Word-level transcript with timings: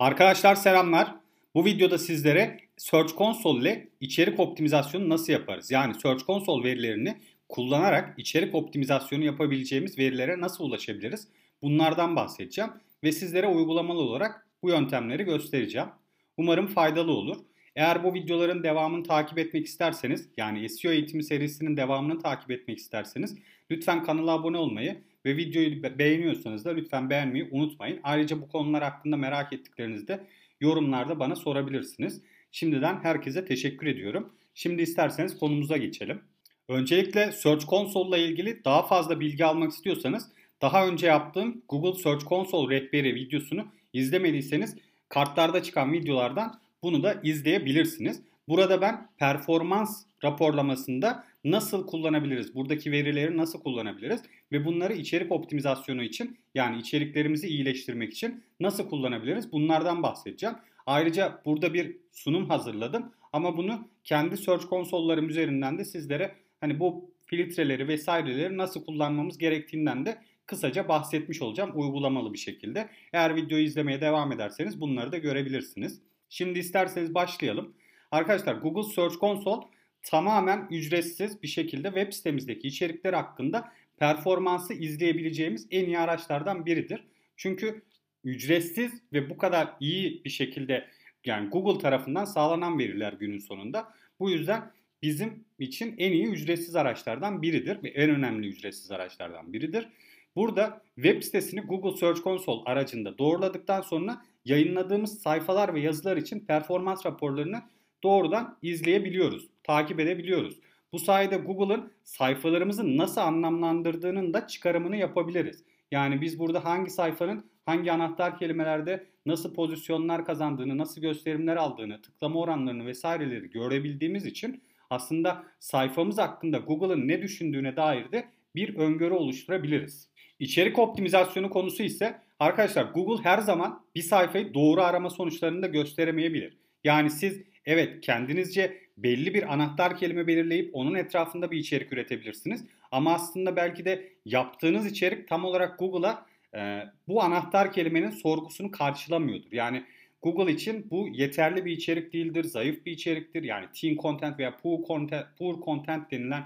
Arkadaşlar 0.00 0.54
selamlar. 0.54 1.14
Bu 1.54 1.64
videoda 1.64 1.98
sizlere 1.98 2.60
Search 2.76 3.16
Console 3.16 3.60
ile 3.60 3.88
içerik 4.00 4.40
optimizasyonu 4.40 5.08
nasıl 5.08 5.32
yaparız? 5.32 5.70
Yani 5.70 5.94
Search 5.94 6.26
Console 6.26 6.68
verilerini 6.68 7.16
kullanarak 7.48 8.18
içerik 8.18 8.54
optimizasyonu 8.54 9.24
yapabileceğimiz 9.24 9.98
verilere 9.98 10.40
nasıl 10.40 10.64
ulaşabiliriz? 10.64 11.28
Bunlardan 11.62 12.16
bahsedeceğim 12.16 12.70
ve 13.04 13.12
sizlere 13.12 13.46
uygulamalı 13.46 14.00
olarak 14.00 14.46
bu 14.62 14.68
yöntemleri 14.68 15.24
göstereceğim. 15.24 15.88
Umarım 16.36 16.66
faydalı 16.66 17.12
olur. 17.12 17.36
Eğer 17.76 18.04
bu 18.04 18.14
videoların 18.14 18.62
devamını 18.62 19.02
takip 19.02 19.38
etmek 19.38 19.66
isterseniz 19.66 20.28
yani 20.36 20.68
SEO 20.68 20.92
eğitimi 20.92 21.24
serisinin 21.24 21.76
devamını 21.76 22.18
takip 22.18 22.50
etmek 22.50 22.78
isterseniz 22.78 23.36
lütfen 23.70 24.04
kanala 24.04 24.32
abone 24.32 24.56
olmayı 24.56 25.02
ve 25.26 25.36
videoyu 25.36 25.82
beğeniyorsanız 25.98 26.64
da 26.64 26.70
lütfen 26.70 27.10
beğenmeyi 27.10 27.48
unutmayın. 27.50 28.00
Ayrıca 28.02 28.40
bu 28.40 28.48
konular 28.48 28.82
hakkında 28.82 29.16
merak 29.16 29.52
ettiklerinizi 29.52 30.08
de 30.08 30.26
yorumlarda 30.60 31.18
bana 31.18 31.36
sorabilirsiniz. 31.36 32.22
Şimdiden 32.52 32.98
herkese 33.02 33.44
teşekkür 33.44 33.86
ediyorum. 33.86 34.32
Şimdi 34.54 34.82
isterseniz 34.82 35.38
konumuza 35.38 35.76
geçelim. 35.76 36.22
Öncelikle 36.68 37.32
Search 37.32 37.66
Console 37.66 38.18
ile 38.18 38.28
ilgili 38.28 38.64
daha 38.64 38.82
fazla 38.82 39.20
bilgi 39.20 39.44
almak 39.44 39.72
istiyorsanız 39.72 40.28
daha 40.62 40.86
önce 40.86 41.06
yaptığım 41.06 41.62
Google 41.68 42.02
Search 42.02 42.24
Console 42.24 42.74
rehberi 42.74 43.14
videosunu 43.14 43.66
izlemediyseniz 43.92 44.76
kartlarda 45.08 45.62
çıkan 45.62 45.92
videolardan 45.92 46.60
bunu 46.82 47.02
da 47.02 47.20
izleyebilirsiniz. 47.22 48.22
Burada 48.48 48.80
ben 48.80 49.08
performans 49.18 50.04
raporlamasında 50.24 51.24
nasıl 51.44 51.86
kullanabiliriz? 51.86 52.54
Buradaki 52.54 52.92
verileri 52.92 53.36
nasıl 53.36 53.60
kullanabiliriz? 53.60 54.22
Ve 54.52 54.64
bunları 54.64 54.92
içerik 54.92 55.32
optimizasyonu 55.32 56.02
için 56.02 56.38
yani 56.54 56.78
içeriklerimizi 56.78 57.48
iyileştirmek 57.48 58.12
için 58.12 58.44
nasıl 58.60 58.88
kullanabiliriz? 58.88 59.52
Bunlardan 59.52 60.02
bahsedeceğim. 60.02 60.56
Ayrıca 60.86 61.42
burada 61.44 61.74
bir 61.74 61.96
sunum 62.12 62.48
hazırladım 62.48 63.12
ama 63.32 63.56
bunu 63.56 63.88
kendi 64.04 64.36
Search 64.36 64.64
konsollarım 64.64 65.28
üzerinden 65.28 65.78
de 65.78 65.84
sizlere 65.84 66.34
hani 66.60 66.80
bu 66.80 67.10
filtreleri 67.26 67.88
vesaireleri 67.88 68.56
nasıl 68.56 68.84
kullanmamız 68.84 69.38
gerektiğinden 69.38 70.06
de 70.06 70.18
kısaca 70.46 70.88
bahsetmiş 70.88 71.42
olacağım 71.42 71.70
uygulamalı 71.74 72.32
bir 72.32 72.38
şekilde. 72.38 72.88
Eğer 73.12 73.36
videoyu 73.36 73.64
izlemeye 73.64 74.00
devam 74.00 74.32
ederseniz 74.32 74.80
bunları 74.80 75.12
da 75.12 75.18
görebilirsiniz. 75.18 76.00
Şimdi 76.28 76.58
isterseniz 76.58 77.14
başlayalım. 77.14 77.74
Arkadaşlar 78.10 78.54
Google 78.54 78.92
Search 78.92 79.14
Console 79.14 79.66
tamamen 80.02 80.66
ücretsiz 80.70 81.42
bir 81.42 81.48
şekilde 81.48 81.88
web 81.88 82.12
sitemizdeki 82.12 82.68
içerikler 82.68 83.12
hakkında 83.12 83.72
performansı 83.98 84.74
izleyebileceğimiz 84.74 85.66
en 85.70 85.84
iyi 85.84 85.98
araçlardan 85.98 86.66
biridir. 86.66 87.04
Çünkü 87.36 87.82
ücretsiz 88.24 88.92
ve 89.12 89.30
bu 89.30 89.38
kadar 89.38 89.76
iyi 89.80 90.24
bir 90.24 90.30
şekilde 90.30 90.86
yani 91.24 91.48
Google 91.48 91.80
tarafından 91.80 92.24
sağlanan 92.24 92.78
veriler 92.78 93.12
günün 93.12 93.38
sonunda. 93.38 93.94
Bu 94.20 94.30
yüzden 94.30 94.72
bizim 95.02 95.44
için 95.58 95.94
en 95.98 96.12
iyi 96.12 96.26
ücretsiz 96.26 96.76
araçlardan 96.76 97.42
biridir 97.42 97.82
ve 97.82 97.88
en 97.88 98.10
önemli 98.10 98.48
ücretsiz 98.48 98.90
araçlardan 98.90 99.52
biridir. 99.52 99.88
Burada 100.36 100.82
web 100.94 101.22
sitesini 101.22 101.60
Google 101.60 101.96
Search 101.96 102.22
Console 102.22 102.62
aracında 102.64 103.18
doğruladıktan 103.18 103.80
sonra 103.80 104.24
yayınladığımız 104.44 105.22
sayfalar 105.22 105.74
ve 105.74 105.80
yazılar 105.80 106.16
için 106.16 106.40
performans 106.40 107.06
raporlarını 107.06 107.62
doğrudan 108.02 108.58
izleyebiliyoruz, 108.62 109.48
takip 109.62 110.00
edebiliyoruz. 110.00 110.60
Bu 110.92 110.98
sayede 110.98 111.36
Google'ın 111.36 111.92
sayfalarımızı 112.04 112.96
nasıl 112.96 113.20
anlamlandırdığının 113.20 114.34
da 114.34 114.46
çıkarımını 114.46 114.96
yapabiliriz. 114.96 115.64
Yani 115.90 116.20
biz 116.20 116.38
burada 116.38 116.64
hangi 116.64 116.90
sayfanın 116.90 117.44
hangi 117.66 117.92
anahtar 117.92 118.38
kelimelerde 118.38 119.06
nasıl 119.26 119.54
pozisyonlar 119.54 120.24
kazandığını, 120.24 120.78
nasıl 120.78 121.00
gösterimler 121.00 121.56
aldığını, 121.56 122.02
tıklama 122.02 122.40
oranlarını 122.40 122.86
vesaireleri 122.86 123.50
görebildiğimiz 123.50 124.26
için 124.26 124.62
aslında 124.90 125.44
sayfamız 125.58 126.18
hakkında 126.18 126.58
Google'ın 126.58 127.08
ne 127.08 127.22
düşündüğüne 127.22 127.76
dair 127.76 128.12
de 128.12 128.28
bir 128.54 128.76
öngörü 128.76 129.14
oluşturabiliriz. 129.14 130.10
İçerik 130.38 130.78
optimizasyonu 130.78 131.50
konusu 131.50 131.82
ise 131.82 132.18
arkadaşlar 132.38 132.84
Google 132.84 133.24
her 133.24 133.38
zaman 133.38 133.82
bir 133.94 134.02
sayfayı 134.02 134.54
doğru 134.54 134.82
arama 134.82 135.10
sonuçlarını 135.10 135.62
da 135.62 135.66
gösteremeyebilir. 135.66 136.56
Yani 136.84 137.10
siz 137.10 137.42
evet 137.66 138.00
kendinizce 138.00 138.80
belli 138.96 139.34
bir 139.34 139.52
anahtar 139.52 139.96
kelime 139.96 140.26
belirleyip 140.26 140.70
onun 140.72 140.94
etrafında 140.94 141.50
bir 141.50 141.58
içerik 141.58 141.92
üretebilirsiniz. 141.92 142.64
Ama 142.90 143.14
aslında 143.14 143.56
belki 143.56 143.84
de 143.84 144.12
yaptığınız 144.24 144.86
içerik 144.86 145.28
tam 145.28 145.44
olarak 145.44 145.78
Google'a 145.78 146.26
e, 146.54 146.82
bu 147.08 147.22
anahtar 147.22 147.72
kelimenin 147.72 148.10
sorgusunu 148.10 148.70
karşılamıyordur. 148.70 149.52
Yani 149.52 149.84
Google 150.22 150.52
için 150.52 150.90
bu 150.90 151.08
yeterli 151.08 151.64
bir 151.64 151.72
içerik 151.72 152.12
değildir, 152.12 152.44
zayıf 152.44 152.86
bir 152.86 152.92
içeriktir. 152.92 153.42
Yani 153.42 153.66
teen 153.80 153.96
content 153.96 154.38
veya 154.38 154.56
poor 154.56 154.86
content, 154.86 155.26
poor 155.38 155.62
content 155.62 156.10
denilen 156.10 156.44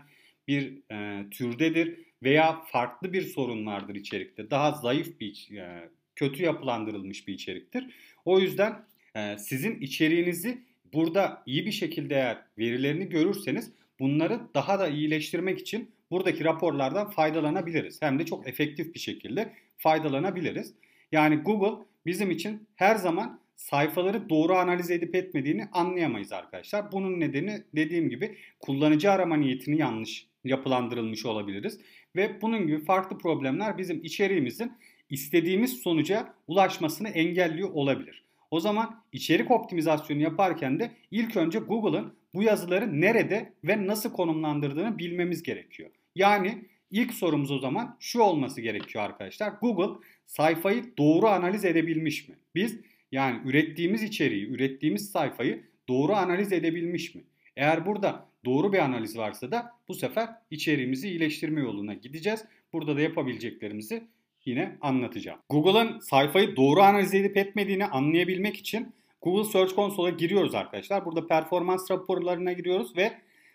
bir 0.49 0.83
e, 0.93 1.31
türdedir 1.31 1.99
veya 2.23 2.61
farklı 2.67 3.13
bir 3.13 3.23
sorun 3.23 3.67
vardır 3.67 3.95
içerikte. 3.95 4.51
Daha 4.51 4.73
zayıf 4.73 5.21
bir, 5.21 5.51
e, 5.57 5.89
kötü 6.17 6.43
yapılandırılmış 6.43 7.29
bir 7.29 7.35
içeriktir. 7.35 7.95
O 8.25 8.41
yüzden 8.41 8.85
e, 9.17 9.39
sizin 9.39 9.81
içeriğinizi 9.81 10.63
burada 10.94 11.43
iyi 11.47 11.66
bir 11.66 11.72
şekilde 11.72 12.15
eğer 12.15 12.38
verilerini 12.59 13.09
görürseniz 13.09 13.72
bunları 14.00 14.41
daha 14.55 14.78
da 14.78 14.88
iyileştirmek 14.88 15.60
için 15.60 15.91
buradaki 16.10 16.44
raporlardan 16.44 17.10
faydalanabiliriz. 17.10 18.03
Hem 18.03 18.19
de 18.19 18.27
çok 18.27 18.49
efektif 18.49 18.94
bir 18.94 19.00
şekilde 19.00 19.53
faydalanabiliriz. 19.77 20.75
Yani 21.12 21.37
Google 21.37 21.84
bizim 22.06 22.31
için 22.31 22.69
her 22.77 22.97
zaman 22.97 23.41
sayfaları 23.56 24.28
doğru 24.28 24.55
analiz 24.55 24.91
edip 24.91 25.15
etmediğini 25.15 25.65
anlayamayız 25.72 26.32
arkadaşlar. 26.32 26.93
Bunun 26.93 27.21
nedeni 27.21 27.62
dediğim 27.76 28.11
gibi 28.11 28.37
kullanıcı 28.61 29.11
arama 29.11 29.37
niyetini 29.37 29.81
yanlış 29.81 30.26
yapılandırılmış 30.44 31.26
olabiliriz. 31.26 31.81
Ve 32.16 32.43
bunun 32.43 32.66
gibi 32.66 32.84
farklı 32.84 33.19
problemler 33.19 33.78
bizim 33.78 34.05
içeriğimizin 34.05 34.72
istediğimiz 35.11 35.72
sonuca 35.72 36.34
ulaşmasını 36.49 37.09
engelliyor 37.09 37.71
olabilir. 37.71 38.25
O 38.55 38.61
zaman 38.61 39.03
içerik 39.13 39.51
optimizasyonu 39.51 40.23
yaparken 40.23 40.79
de 40.81 40.91
ilk 41.11 41.37
önce 41.37 41.59
Google'ın 41.59 42.15
bu 42.35 42.43
yazıları 42.43 43.01
nerede 43.01 43.53
ve 43.65 43.87
nasıl 43.87 44.13
konumlandırdığını 44.13 44.99
bilmemiz 44.99 45.43
gerekiyor. 45.43 45.91
Yani 46.15 46.65
ilk 46.91 47.15
sorumuz 47.15 47.51
o 47.51 47.59
zaman 47.59 47.97
şu 48.01 48.21
olması 48.21 48.61
gerekiyor 48.61 49.05
arkadaşlar. 49.05 49.53
Google 49.61 50.01
sayfayı 50.27 50.85
doğru 50.99 51.27
analiz 51.27 51.65
edebilmiş 51.65 52.29
mi? 52.29 52.35
Biz 52.55 52.81
yani 53.13 53.41
ürettiğimiz 53.45 54.03
içeriği, 54.03 54.47
ürettiğimiz 54.47 55.11
sayfayı 55.11 55.65
doğru 55.89 56.13
analiz 56.13 56.53
edebilmiş 56.53 57.15
mi? 57.15 57.25
Eğer 57.57 57.87
burada 57.87 58.27
doğru 58.45 58.73
bir 58.73 58.79
analiz 58.79 59.19
varsa 59.19 59.51
da 59.51 59.73
bu 59.89 59.95
sefer 59.95 60.29
içeriğimizi 60.51 61.09
iyileştirme 61.09 61.61
yoluna 61.61 61.95
gideceğiz. 61.95 62.45
Burada 62.73 62.97
da 62.97 63.01
yapabileceklerimizi 63.01 64.05
yine 64.47 64.77
anlatacağım. 64.81 65.38
Google'ın 65.50 66.00
sayfayı 66.00 66.56
doğru 66.56 66.81
analiz 66.81 67.15
edip 67.15 67.37
etmediğini 67.37 67.87
anlayabilmek 67.87 68.56
için 68.56 68.94
Google 69.22 69.50
Search 69.50 69.75
Console'a 69.75 70.10
giriyoruz 70.10 70.55
arkadaşlar. 70.55 71.05
Burada 71.05 71.27
performans 71.27 71.91
raporlarına 71.91 72.53
giriyoruz 72.53 72.97
ve 72.97 73.12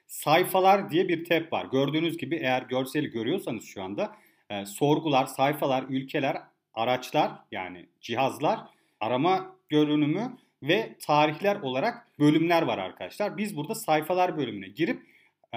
sayfalar 0.07 0.89
diye 0.89 1.07
bir 1.07 1.25
tab 1.25 1.51
var. 1.51 1.66
Gördüğünüz 1.72 2.17
gibi 2.17 2.35
eğer 2.35 2.61
görseli 2.61 3.09
görüyorsanız 3.09 3.66
şu 3.66 3.83
anda 3.83 4.16
e, 4.50 4.66
sorgular, 4.66 5.25
sayfalar, 5.25 5.85
ülkeler, 5.89 6.38
araçlar 6.73 7.31
yani 7.51 7.85
cihazlar, 8.01 8.59
arama 9.00 9.56
görünümü 9.69 10.38
ve 10.63 10.95
tarihler 11.00 11.56
olarak 11.56 12.19
bölümler 12.19 12.61
var 12.61 12.77
arkadaşlar. 12.77 13.38
Biz 13.38 13.56
burada 13.56 13.75
sayfalar 13.75 14.38
bölümüne 14.38 14.67
girip 14.67 15.01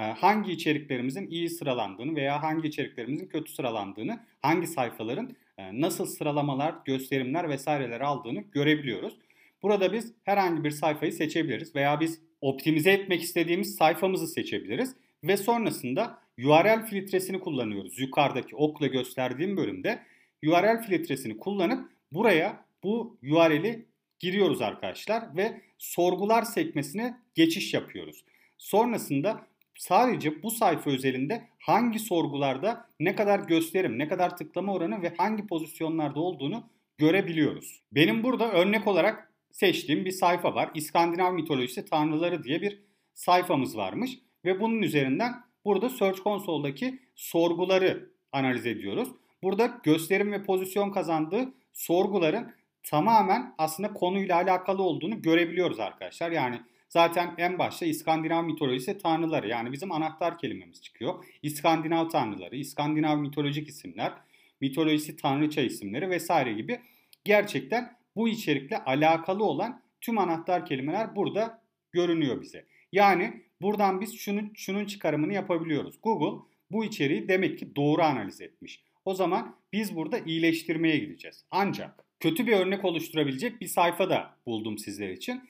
hangi 0.01 0.51
içeriklerimizin 0.51 1.27
iyi 1.27 1.49
sıralandığını 1.49 2.15
veya 2.15 2.43
hangi 2.43 2.67
içeriklerimizin 2.67 3.27
kötü 3.27 3.51
sıralandığını, 3.51 4.19
hangi 4.41 4.67
sayfaların 4.67 5.35
e, 5.57 5.81
nasıl 5.81 6.05
sıralamalar, 6.05 6.75
gösterimler 6.85 7.49
vesaireler 7.49 8.01
aldığını 8.01 8.41
görebiliyoruz. 8.41 9.17
Burada 9.61 9.93
biz 9.93 10.13
herhangi 10.23 10.63
bir 10.63 10.71
sayfayı 10.71 11.13
seçebiliriz 11.13 11.75
veya 11.75 11.99
biz 11.99 12.21
optimize 12.41 12.91
etmek 12.91 13.21
istediğimiz 13.21 13.75
sayfamızı 13.75 14.27
seçebiliriz 14.27 14.95
ve 15.23 15.37
sonrasında 15.37 16.19
URL 16.37 16.85
filtresini 16.85 17.39
kullanıyoruz. 17.39 17.99
Yukarıdaki 17.99 18.55
okla 18.55 18.87
gösterdiğim 18.87 19.57
bölümde 19.57 19.99
URL 20.45 20.81
filtresini 20.81 21.37
kullanıp 21.37 21.89
buraya 22.11 22.65
bu 22.83 23.17
URL'i 23.23 23.85
giriyoruz 24.19 24.61
arkadaşlar 24.61 25.37
ve 25.37 25.61
sorgular 25.77 26.43
sekmesine 26.43 27.17
geçiş 27.35 27.73
yapıyoruz. 27.73 28.23
Sonrasında 28.57 29.47
sadece 29.75 30.43
bu 30.43 30.51
sayfa 30.51 30.89
özelinde 30.89 31.47
hangi 31.59 31.99
sorgularda 31.99 32.89
ne 32.99 33.15
kadar 33.15 33.39
gösterim, 33.39 33.99
ne 33.99 34.07
kadar 34.07 34.37
tıklama 34.37 34.73
oranı 34.73 35.01
ve 35.01 35.13
hangi 35.17 35.47
pozisyonlarda 35.47 36.19
olduğunu 36.19 36.69
görebiliyoruz. 36.97 37.81
Benim 37.91 38.23
burada 38.23 38.51
örnek 38.51 38.87
olarak 38.87 39.31
seçtiğim 39.51 40.05
bir 40.05 40.11
sayfa 40.11 40.55
var. 40.55 40.69
İskandinav 40.73 41.33
mitolojisi 41.33 41.85
tanrıları 41.85 42.43
diye 42.43 42.61
bir 42.61 42.79
sayfamız 43.13 43.77
varmış 43.77 44.19
ve 44.45 44.59
bunun 44.59 44.81
üzerinden 44.81 45.33
burada 45.65 45.89
Search 45.89 46.23
Console'daki 46.23 46.99
sorguları 47.15 48.09
analiz 48.31 48.65
ediyoruz. 48.65 49.09
Burada 49.43 49.79
gösterim 49.83 50.31
ve 50.31 50.43
pozisyon 50.43 50.91
kazandığı 50.91 51.53
sorguların 51.73 52.53
tamamen 52.83 53.55
aslında 53.57 53.93
konuyla 53.93 54.35
alakalı 54.35 54.83
olduğunu 54.83 55.21
görebiliyoruz 55.21 55.79
arkadaşlar. 55.79 56.31
Yani 56.31 56.61
zaten 56.93 57.35
en 57.37 57.59
başta 57.59 57.85
İskandinav 57.85 58.43
mitolojisi 58.43 58.97
tanrıları 58.97 59.47
yani 59.47 59.71
bizim 59.71 59.91
anahtar 59.91 60.37
kelimemiz 60.37 60.81
çıkıyor. 60.81 61.25
İskandinav 61.41 62.09
tanrıları, 62.09 62.55
İskandinav 62.55 63.17
mitolojik 63.17 63.67
isimler, 63.67 64.13
mitolojisi 64.61 65.15
tanrıça 65.15 65.61
isimleri 65.61 66.09
vesaire 66.09 66.53
gibi 66.53 66.79
gerçekten 67.23 67.97
bu 68.15 68.29
içerikle 68.29 68.83
alakalı 68.83 69.43
olan 69.43 69.81
tüm 70.01 70.17
anahtar 70.17 70.65
kelimeler 70.65 71.15
burada 71.15 71.61
görünüyor 71.91 72.41
bize. 72.41 72.65
Yani 72.91 73.41
buradan 73.61 74.01
biz 74.01 74.17
şunun, 74.17 74.51
şunun 74.55 74.85
çıkarımını 74.85 75.33
yapabiliyoruz. 75.33 75.95
Google 76.03 76.45
bu 76.71 76.85
içeriği 76.85 77.27
demek 77.27 77.59
ki 77.59 77.75
doğru 77.75 78.01
analiz 78.01 78.41
etmiş. 78.41 78.83
O 79.05 79.13
zaman 79.13 79.55
biz 79.73 79.95
burada 79.95 80.19
iyileştirmeye 80.19 80.97
gideceğiz. 80.97 81.45
Ancak 81.51 82.05
kötü 82.19 82.47
bir 82.47 82.53
örnek 82.53 82.85
oluşturabilecek 82.85 83.61
bir 83.61 83.67
sayfa 83.67 84.09
da 84.09 84.35
buldum 84.45 84.77
sizler 84.77 85.09
için. 85.09 85.41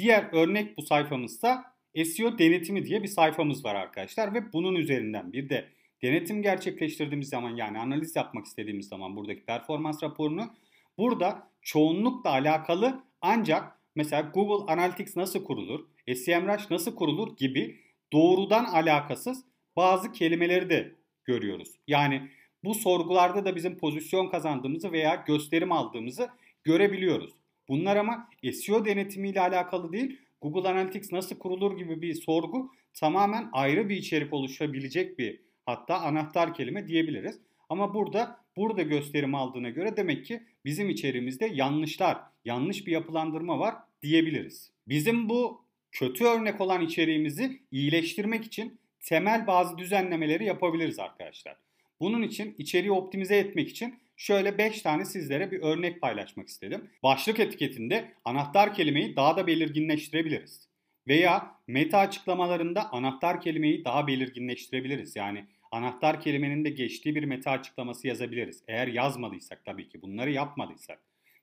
Diğer 0.00 0.28
örnek 0.32 0.76
bu 0.76 0.82
sayfamızda 0.82 1.64
SEO 2.04 2.38
denetimi 2.38 2.86
diye 2.86 3.02
bir 3.02 3.08
sayfamız 3.08 3.64
var 3.64 3.74
arkadaşlar 3.74 4.34
ve 4.34 4.52
bunun 4.52 4.74
üzerinden 4.74 5.32
bir 5.32 5.48
de 5.48 5.68
denetim 6.02 6.42
gerçekleştirdiğimiz 6.42 7.28
zaman 7.28 7.56
yani 7.56 7.78
analiz 7.78 8.16
yapmak 8.16 8.46
istediğimiz 8.46 8.88
zaman 8.88 9.16
buradaki 9.16 9.44
performans 9.44 10.02
raporunu 10.02 10.54
burada 10.98 11.48
çoğunlukla 11.62 12.30
alakalı 12.30 13.02
ancak 13.20 13.78
mesela 13.94 14.20
Google 14.34 14.72
Analytics 14.72 15.16
nasıl 15.16 15.44
kurulur, 15.44 15.80
SEMrush 16.14 16.70
nasıl 16.70 16.94
kurulur 16.94 17.36
gibi 17.36 17.80
doğrudan 18.12 18.64
alakasız 18.64 19.44
bazı 19.76 20.12
kelimeleri 20.12 20.70
de 20.70 20.94
görüyoruz. 21.24 21.68
Yani 21.86 22.28
bu 22.64 22.74
sorgularda 22.74 23.44
da 23.44 23.56
bizim 23.56 23.78
pozisyon 23.78 24.28
kazandığımızı 24.28 24.92
veya 24.92 25.24
gösterim 25.26 25.72
aldığımızı 25.72 26.28
görebiliyoruz. 26.64 27.39
Bunlar 27.70 27.96
ama 27.96 28.28
SEO 28.52 28.84
denetimiyle 28.84 29.40
alakalı 29.40 29.92
değil, 29.92 30.18
Google 30.42 30.68
Analytics 30.68 31.12
nasıl 31.12 31.38
kurulur 31.38 31.78
gibi 31.78 32.02
bir 32.02 32.14
sorgu 32.14 32.72
tamamen 32.94 33.48
ayrı 33.52 33.88
bir 33.88 33.96
içerik 33.96 34.32
oluşabilecek 34.32 35.18
bir 35.18 35.40
hatta 35.66 36.00
anahtar 36.00 36.54
kelime 36.54 36.88
diyebiliriz. 36.88 37.38
Ama 37.68 37.94
burada 37.94 38.40
burada 38.56 38.82
gösterim 38.82 39.34
aldığına 39.34 39.70
göre 39.70 39.96
demek 39.96 40.24
ki 40.24 40.42
bizim 40.64 40.90
içeriğimizde 40.90 41.46
yanlışlar, 41.46 42.18
yanlış 42.44 42.86
bir 42.86 42.92
yapılandırma 42.92 43.58
var 43.58 43.74
diyebiliriz. 44.02 44.70
Bizim 44.88 45.28
bu 45.28 45.64
kötü 45.92 46.24
örnek 46.24 46.60
olan 46.60 46.80
içeriğimizi 46.80 47.60
iyileştirmek 47.70 48.44
için 48.44 48.78
temel 49.00 49.46
bazı 49.46 49.78
düzenlemeleri 49.78 50.44
yapabiliriz 50.44 50.98
arkadaşlar. 50.98 51.56
Bunun 52.00 52.22
için 52.22 52.54
içeriği 52.58 52.92
optimize 52.92 53.36
etmek 53.36 53.68
için 53.68 53.94
şöyle 54.20 54.58
5 54.58 54.82
tane 54.82 55.04
sizlere 55.04 55.50
bir 55.50 55.60
örnek 55.62 56.00
paylaşmak 56.00 56.48
istedim. 56.48 56.90
Başlık 57.02 57.40
etiketinde 57.40 58.12
anahtar 58.24 58.74
kelimeyi 58.74 59.16
daha 59.16 59.36
da 59.36 59.46
belirginleştirebiliriz. 59.46 60.68
Veya 61.08 61.54
meta 61.66 61.98
açıklamalarında 61.98 62.92
anahtar 62.92 63.40
kelimeyi 63.40 63.84
daha 63.84 64.06
belirginleştirebiliriz. 64.06 65.16
Yani 65.16 65.44
anahtar 65.70 66.20
kelimenin 66.20 66.64
de 66.64 66.70
geçtiği 66.70 67.14
bir 67.14 67.24
meta 67.24 67.50
açıklaması 67.50 68.08
yazabiliriz. 68.08 68.62
Eğer 68.68 68.88
yazmadıysak 68.88 69.64
tabii 69.64 69.88
ki 69.88 70.02
bunları 70.02 70.30
yapmadıysak 70.30 70.98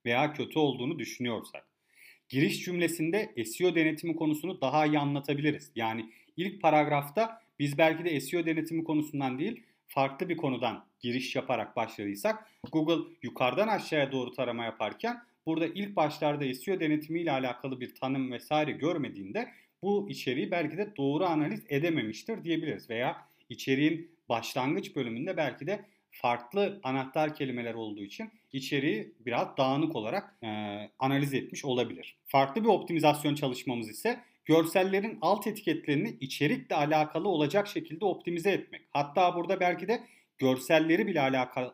veya 0.06 0.34
kötü 0.34 0.60
olduğunu 0.60 1.00
düşünüyorsak. 1.00 1.68
Giriş 2.30 2.66
cümlesinde 2.66 3.34
SEO 3.46 3.76
denetimi 3.76 4.16
konusunu 4.16 4.62
daha 4.62 4.86
iyi 4.86 5.00
anlatabiliriz. 5.00 5.72
Yani 5.76 6.10
ilk 6.38 6.62
paragrafta 6.62 7.42
biz 7.60 7.78
belki 7.78 8.06
de 8.06 8.20
SEO 8.20 8.46
denetimi 8.46 8.84
konusundan 8.84 9.40
değil 9.40 9.64
farklı 9.88 10.30
bir 10.30 10.38
konudan 10.38 10.86
giriş 11.00 11.36
yaparak 11.36 11.76
başladıysak 11.76 12.52
Google 12.72 13.14
yukarıdan 13.24 13.68
aşağıya 13.68 14.12
doğru 14.12 14.32
tarama 14.32 14.66
yaparken 14.66 15.22
burada 15.46 15.68
ilk 15.68 15.96
başlarda 15.96 16.54
SEO 16.54 16.80
denetimi 16.80 17.20
ile 17.20 17.32
alakalı 17.32 17.82
bir 17.82 17.96
tanım 17.96 18.32
vesaire 18.32 18.72
görmediğinde 18.72 19.50
bu 19.82 20.10
içeriği 20.10 20.52
belki 20.52 20.78
de 20.78 20.96
doğru 20.98 21.26
analiz 21.26 21.64
edememiştir 21.70 22.44
diyebiliriz 22.44 22.90
veya 22.90 23.28
içeriğin 23.50 24.12
başlangıç 24.30 24.96
bölümünde 24.96 25.38
belki 25.38 25.68
de 25.68 25.86
farklı 26.12 26.80
anahtar 26.84 27.36
kelimeler 27.36 27.74
olduğu 27.74 28.04
için 28.04 28.32
içeriği 28.54 29.14
biraz 29.26 29.58
dağınık 29.58 29.96
olarak 29.96 30.36
e, 30.44 30.48
analiz 31.00 31.34
etmiş 31.34 31.66
olabilir. 31.66 32.18
Farklı 32.26 32.64
bir 32.64 32.70
optimizasyon 32.70 33.36
çalışmamız 33.36 33.90
ise 33.90 34.20
görsellerin 34.48 35.18
alt 35.22 35.48
etiketlerini 35.48 36.18
içerikle 36.20 36.76
alakalı 36.76 37.30
olacak 37.30 37.68
şekilde 37.68 38.06
optimize 38.06 38.52
etmek. 38.52 38.82
Hatta 38.92 39.36
burada 39.36 39.60
belki 39.60 39.88
de 39.88 40.04
görselleri 40.38 41.08
bile 41.08 41.22
alakalı 41.22 41.74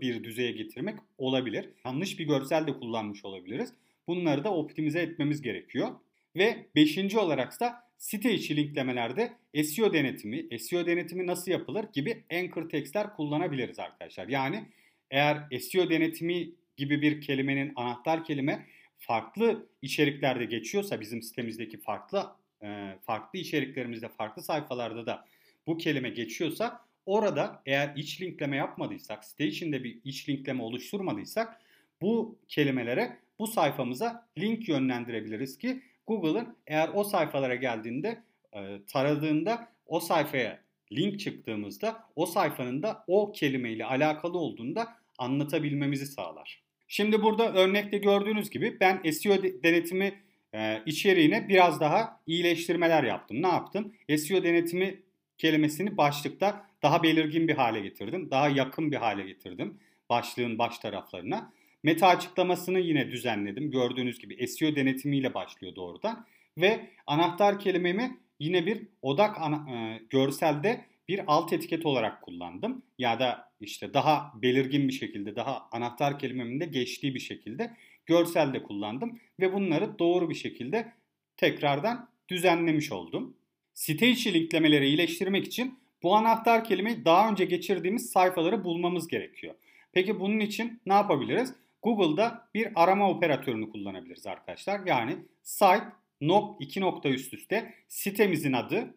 bir 0.00 0.24
düzeye 0.24 0.52
getirmek 0.52 0.98
olabilir. 1.18 1.68
Yanlış 1.84 2.18
bir 2.18 2.24
görsel 2.24 2.66
de 2.66 2.72
kullanmış 2.72 3.24
olabiliriz. 3.24 3.72
Bunları 4.08 4.44
da 4.44 4.54
optimize 4.54 5.00
etmemiz 5.00 5.42
gerekiyor. 5.42 5.88
Ve 6.36 6.66
beşinci 6.74 7.18
olarak 7.18 7.60
da 7.60 7.74
site 7.98 8.34
içi 8.34 8.56
linklemelerde 8.56 9.32
SEO 9.64 9.92
denetimi, 9.92 10.58
SEO 10.58 10.86
denetimi 10.86 11.26
nasıl 11.26 11.50
yapılır 11.50 11.84
gibi 11.92 12.24
anchor 12.32 12.68
textler 12.68 13.12
kullanabiliriz 13.16 13.78
arkadaşlar. 13.78 14.28
Yani 14.28 14.64
eğer 15.10 15.58
SEO 15.60 15.90
denetimi 15.90 16.50
gibi 16.76 17.02
bir 17.02 17.20
kelimenin 17.20 17.72
anahtar 17.76 18.24
kelime 18.24 18.66
farklı 19.02 19.66
içeriklerde 19.82 20.44
geçiyorsa 20.44 21.00
bizim 21.00 21.22
sitemizdeki 21.22 21.80
farklı 21.80 22.26
e, 22.62 22.98
farklı 23.02 23.38
içeriklerimizde 23.38 24.08
farklı 24.08 24.42
sayfalarda 24.42 25.06
da 25.06 25.24
bu 25.66 25.78
kelime 25.78 26.08
geçiyorsa 26.08 26.80
orada 27.06 27.62
eğer 27.66 27.96
iç 27.96 28.20
linkleme 28.20 28.56
yapmadıysak 28.56 29.24
site 29.24 29.46
içinde 29.46 29.84
bir 29.84 30.00
iç 30.04 30.28
linkleme 30.28 30.62
oluşturmadıysak 30.62 31.60
bu 32.00 32.38
kelimelere 32.48 33.18
bu 33.38 33.46
sayfamıza 33.46 34.28
link 34.38 34.68
yönlendirebiliriz 34.68 35.58
ki 35.58 35.82
Google'ın 36.06 36.56
eğer 36.66 36.90
o 36.94 37.04
sayfalara 37.04 37.54
geldiğinde 37.54 38.22
e, 38.52 38.78
taradığında 38.86 39.68
o 39.86 40.00
sayfaya 40.00 40.58
link 40.92 41.20
çıktığımızda 41.20 42.04
o 42.16 42.26
sayfanın 42.26 42.82
da 42.82 43.04
o 43.06 43.32
kelimeyle 43.32 43.84
alakalı 43.84 44.38
olduğunda 44.38 44.96
anlatabilmemizi 45.18 46.06
sağlar. 46.06 46.62
Şimdi 46.94 47.22
burada 47.22 47.52
örnekte 47.52 47.98
gördüğünüz 47.98 48.50
gibi 48.50 48.80
ben 48.80 49.10
SEO 49.10 49.42
denetimi 49.42 50.14
e, 50.54 50.82
içeriğine 50.86 51.48
biraz 51.48 51.80
daha 51.80 52.20
iyileştirmeler 52.26 53.04
yaptım. 53.04 53.42
Ne 53.42 53.48
yaptım? 53.48 53.92
SEO 54.16 54.44
denetimi 54.44 55.02
kelimesini 55.38 55.96
başlıkta 55.96 56.66
daha 56.82 57.02
belirgin 57.02 57.48
bir 57.48 57.54
hale 57.54 57.80
getirdim. 57.80 58.30
Daha 58.30 58.48
yakın 58.48 58.92
bir 58.92 58.96
hale 58.96 59.22
getirdim 59.22 59.78
başlığın 60.08 60.58
baş 60.58 60.78
taraflarına. 60.78 61.52
Meta 61.82 62.06
açıklamasını 62.06 62.78
yine 62.78 63.10
düzenledim. 63.10 63.70
Gördüğünüz 63.70 64.18
gibi 64.18 64.48
SEO 64.48 64.76
denetimiyle 64.76 65.34
başlıyor 65.34 65.74
doğrudan. 65.74 66.26
Ve 66.58 66.80
anahtar 67.06 67.58
kelimemi 67.58 68.16
yine 68.38 68.66
bir 68.66 68.82
odak 69.02 69.36
ana, 69.40 69.70
e, 69.70 70.00
görselde 70.10 70.84
bir 71.12 71.20
alt 71.26 71.52
etiket 71.52 71.86
olarak 71.86 72.22
kullandım. 72.22 72.82
Ya 72.98 73.20
da 73.20 73.52
işte 73.60 73.94
daha 73.94 74.32
belirgin 74.42 74.88
bir 74.88 74.92
şekilde, 74.92 75.36
daha 75.36 75.68
anahtar 75.72 76.18
kelimemin 76.18 76.72
geçtiği 76.72 77.14
bir 77.14 77.20
şekilde 77.20 77.76
görselde 78.06 78.62
kullandım. 78.62 79.20
Ve 79.40 79.52
bunları 79.52 79.98
doğru 79.98 80.30
bir 80.30 80.34
şekilde 80.34 80.92
tekrardan 81.36 82.08
düzenlemiş 82.28 82.92
oldum. 82.92 83.36
Site 83.74 84.08
içi 84.08 84.34
linklemeleri 84.34 84.86
iyileştirmek 84.86 85.46
için 85.46 85.78
bu 86.02 86.16
anahtar 86.16 86.64
kelimeyi 86.64 87.04
daha 87.04 87.30
önce 87.30 87.44
geçirdiğimiz 87.44 88.10
sayfaları 88.10 88.64
bulmamız 88.64 89.08
gerekiyor. 89.08 89.54
Peki 89.92 90.20
bunun 90.20 90.40
için 90.40 90.80
ne 90.86 90.92
yapabiliriz? 90.92 91.54
Google'da 91.82 92.48
bir 92.54 92.68
arama 92.74 93.10
operatörünü 93.10 93.70
kullanabiliriz 93.70 94.26
arkadaşlar. 94.26 94.80
Yani 94.86 95.16
site 95.42 95.84
nok 96.20 96.56
2 96.60 96.80
nokta 96.80 97.08
üst 97.08 97.34
üste 97.34 97.74
sitemizin 97.88 98.52
adı 98.52 98.94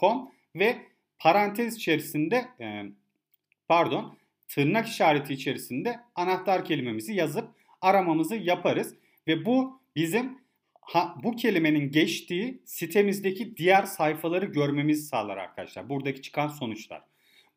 .com 0.00 0.30
ve 0.56 0.89
parantez 1.20 1.76
içerisinde 1.76 2.48
e, 2.60 2.84
pardon 3.68 4.16
tırnak 4.48 4.88
işareti 4.88 5.34
içerisinde 5.34 6.00
anahtar 6.14 6.64
kelimemizi 6.64 7.14
yazıp 7.14 7.48
aramamızı 7.80 8.36
yaparız 8.36 8.94
ve 9.26 9.44
bu 9.44 9.80
bizim 9.96 10.38
ha, 10.80 11.14
bu 11.22 11.36
kelimenin 11.36 11.90
geçtiği 11.90 12.62
sitemizdeki 12.64 13.56
diğer 13.56 13.82
sayfaları 13.82 14.46
görmemizi 14.46 15.02
sağlar 15.02 15.36
arkadaşlar. 15.36 15.88
Buradaki 15.88 16.22
çıkan 16.22 16.48
sonuçlar. 16.48 17.02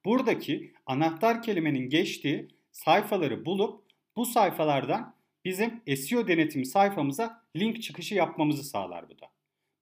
Buradaki 0.05 0.74
anahtar 0.86 1.41
kelimenin 1.41 1.89
geçtiği 1.89 2.48
sayfaları 2.72 3.46
bulup 3.46 3.84
bu 4.15 4.25
sayfalardan 4.25 5.15
bizim 5.46 5.82
SEO 5.96 6.27
denetimi 6.27 6.65
sayfamıza 6.65 7.43
link 7.55 7.84
çıkışı 7.84 8.15
yapmamızı 8.15 8.63
sağlar 8.63 9.10
bu 9.10 9.20
da. 9.20 9.25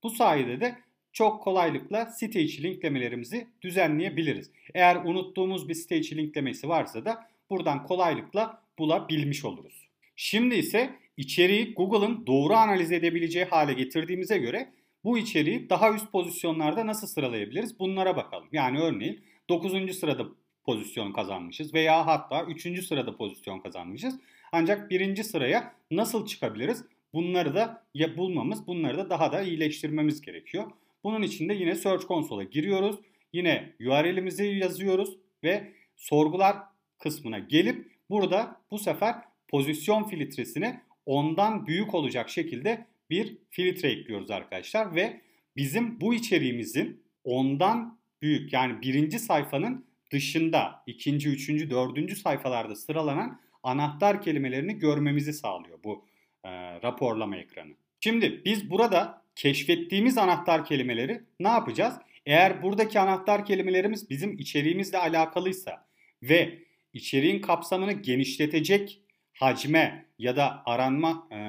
Bu 0.04 0.10
sayede 0.10 0.62
de 0.62 0.78
çok 1.14 1.44
kolaylıkla 1.44 2.06
site 2.06 2.42
içi 2.42 2.64
linklemelerimizi 2.64 3.48
düzenleyebiliriz. 3.62 4.52
Eğer 4.74 4.96
unuttuğumuz 4.96 5.70
bir 5.70 5.74
site 5.74 5.98
içi 5.98 6.18
linklemesi 6.18 6.70
varsa 6.70 7.06
da 7.06 7.28
buradan 7.50 7.84
kolaylıkla 7.84 8.62
bulabilmiş 8.80 9.46
oluruz. 9.46 9.88
Şimdi 10.16 10.56
ise 10.56 10.96
içeriği 11.18 11.74
Google'ın 11.74 12.28
doğru 12.28 12.54
analiz 12.54 12.92
edebileceği 12.92 13.46
hale 13.46 13.74
getirdiğimize 13.74 14.38
göre 14.38 14.72
bu 15.04 15.18
içeriği 15.18 15.70
daha 15.70 15.94
üst 15.94 16.12
pozisyonlarda 16.12 16.88
nasıl 16.88 17.08
sıralayabiliriz 17.08 17.80
bunlara 17.80 18.16
bakalım. 18.16 18.48
Yani 18.52 18.80
örneğin 18.80 19.24
9. 19.50 20.00
sırada 20.00 20.26
pozisyon 20.64 21.14
kazanmışız 21.14 21.74
veya 21.74 22.08
hatta 22.08 22.44
3. 22.46 22.86
sırada 22.88 23.18
pozisyon 23.18 23.60
kazanmışız. 23.60 24.20
Ancak 24.52 24.90
birinci 24.90 25.24
sıraya 25.24 25.74
nasıl 25.92 26.26
çıkabiliriz? 26.26 26.86
Bunları 27.14 27.56
da 27.56 27.84
ya 27.94 28.18
bulmamız, 28.18 28.68
bunları 28.68 28.98
da 28.98 29.10
daha 29.10 29.32
da 29.32 29.42
iyileştirmemiz 29.42 30.22
gerekiyor. 30.22 30.72
Bunun 31.04 31.22
için 31.22 31.50
de 31.50 31.54
yine 31.54 31.76
Search 31.76 32.08
Console'a 32.08 32.44
giriyoruz. 32.44 32.96
Yine 33.34 33.74
URL'imizi 33.80 34.46
yazıyoruz 34.46 35.18
ve 35.44 35.72
sorgular 35.96 36.58
kısmına 37.00 37.40
gelip 37.40 37.92
burada 38.10 38.62
bu 38.72 38.80
sefer 38.80 39.16
pozisyon 39.48 40.04
filtresine 40.04 40.82
ondan 41.06 41.68
büyük 41.68 41.94
olacak 41.94 42.30
şekilde 42.30 42.86
bir 43.10 43.38
filtre 43.50 43.92
ekliyoruz 43.92 44.32
arkadaşlar 44.32 44.96
ve 44.96 45.22
bizim 45.56 46.02
bu 46.02 46.14
içeriğimizin 46.14 47.04
ondan 47.24 48.00
büyük 48.22 48.54
yani 48.54 48.82
birinci 48.82 49.20
sayfanın 49.20 49.86
dışında 50.12 50.84
ikinci, 50.88 51.30
üçüncü, 51.30 51.70
dördüncü 51.70 52.16
sayfalarda 52.16 52.76
sıralanan 52.76 53.40
anahtar 53.64 54.22
kelimelerini 54.22 54.80
görmemizi 54.80 55.34
sağlıyor 55.34 55.80
bu 55.84 56.06
e, 56.44 56.50
raporlama 56.82 57.38
ekranı. 57.38 57.74
Şimdi 58.00 58.42
biz 58.46 58.70
burada 58.70 59.21
keşfettiğimiz 59.36 60.18
anahtar 60.18 60.66
kelimeleri 60.66 61.22
ne 61.40 61.48
yapacağız? 61.48 61.94
Eğer 62.26 62.64
buradaki 62.64 63.00
anahtar 63.00 63.46
kelimelerimiz 63.46 64.10
bizim 64.10 64.34
içeriğimizle 64.40 64.98
alakalıysa 64.98 65.86
ve 66.24 66.60
içeriğin 66.94 67.42
kapsamını 67.42 67.92
genişletecek 67.92 69.02
hacme 69.34 70.06
ya 70.20 70.36
da 70.36 70.64
aranma 70.66 71.28
e, 71.32 71.40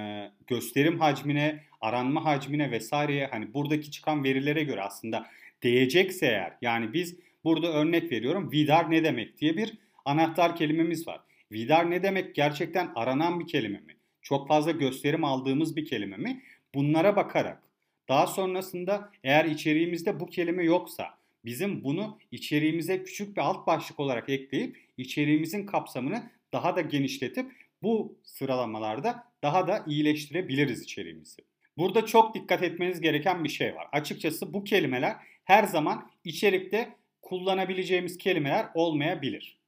gösterim 0.46 1.00
hacmine, 1.00 1.64
aranma 1.80 2.24
hacmine 2.24 2.70
vesaireye 2.70 3.26
hani 3.26 3.54
buradaki 3.54 3.90
çıkan 3.90 4.24
verilere 4.24 4.64
göre 4.64 4.82
aslında 4.82 5.26
değecekse 5.62 6.26
eğer 6.26 6.52
yani 6.62 6.92
biz 6.92 7.16
burada 7.44 7.72
örnek 7.72 8.12
veriyorum 8.12 8.52
vidar 8.52 8.90
ne 8.90 9.04
demek 9.04 9.38
diye 9.38 9.56
bir 9.56 9.78
anahtar 10.04 10.56
kelimemiz 10.56 11.06
var. 11.06 11.20
Vidar 11.52 11.90
ne 11.90 12.02
demek 12.02 12.34
gerçekten 12.34 12.92
aranan 12.94 13.40
bir 13.40 13.46
kelime 13.46 13.78
mi? 13.78 13.96
Çok 14.22 14.48
fazla 14.48 14.70
gösterim 14.70 15.24
aldığımız 15.24 15.76
bir 15.76 15.84
kelime 15.84 16.16
mi? 16.16 16.42
Bunlara 16.74 17.16
bakarak 17.16 17.61
daha 18.08 18.26
sonrasında 18.26 19.12
eğer 19.24 19.44
içeriğimizde 19.44 20.20
bu 20.20 20.26
kelime 20.26 20.64
yoksa 20.64 21.04
bizim 21.44 21.84
bunu 21.84 22.18
içeriğimize 22.30 23.02
küçük 23.02 23.36
bir 23.36 23.40
alt 23.40 23.66
başlık 23.66 24.00
olarak 24.00 24.28
ekleyip 24.28 24.78
içeriğimizin 24.96 25.66
kapsamını 25.66 26.30
daha 26.52 26.76
da 26.76 26.80
genişletip 26.80 27.52
bu 27.82 28.18
sıralamalarda 28.24 29.24
daha 29.42 29.68
da 29.68 29.84
iyileştirebiliriz 29.86 30.82
içeriğimizi. 30.82 31.42
Burada 31.78 32.06
çok 32.06 32.34
dikkat 32.34 32.62
etmeniz 32.62 33.00
gereken 33.00 33.44
bir 33.44 33.48
şey 33.48 33.74
var. 33.74 33.86
Açıkçası 33.92 34.52
bu 34.52 34.64
kelimeler 34.64 35.16
her 35.44 35.64
zaman 35.64 36.10
içerikte 36.24 36.96
kullanabileceğimiz 37.22 38.18
kelimeler 38.18 38.66
olmayabilir. 38.74 39.58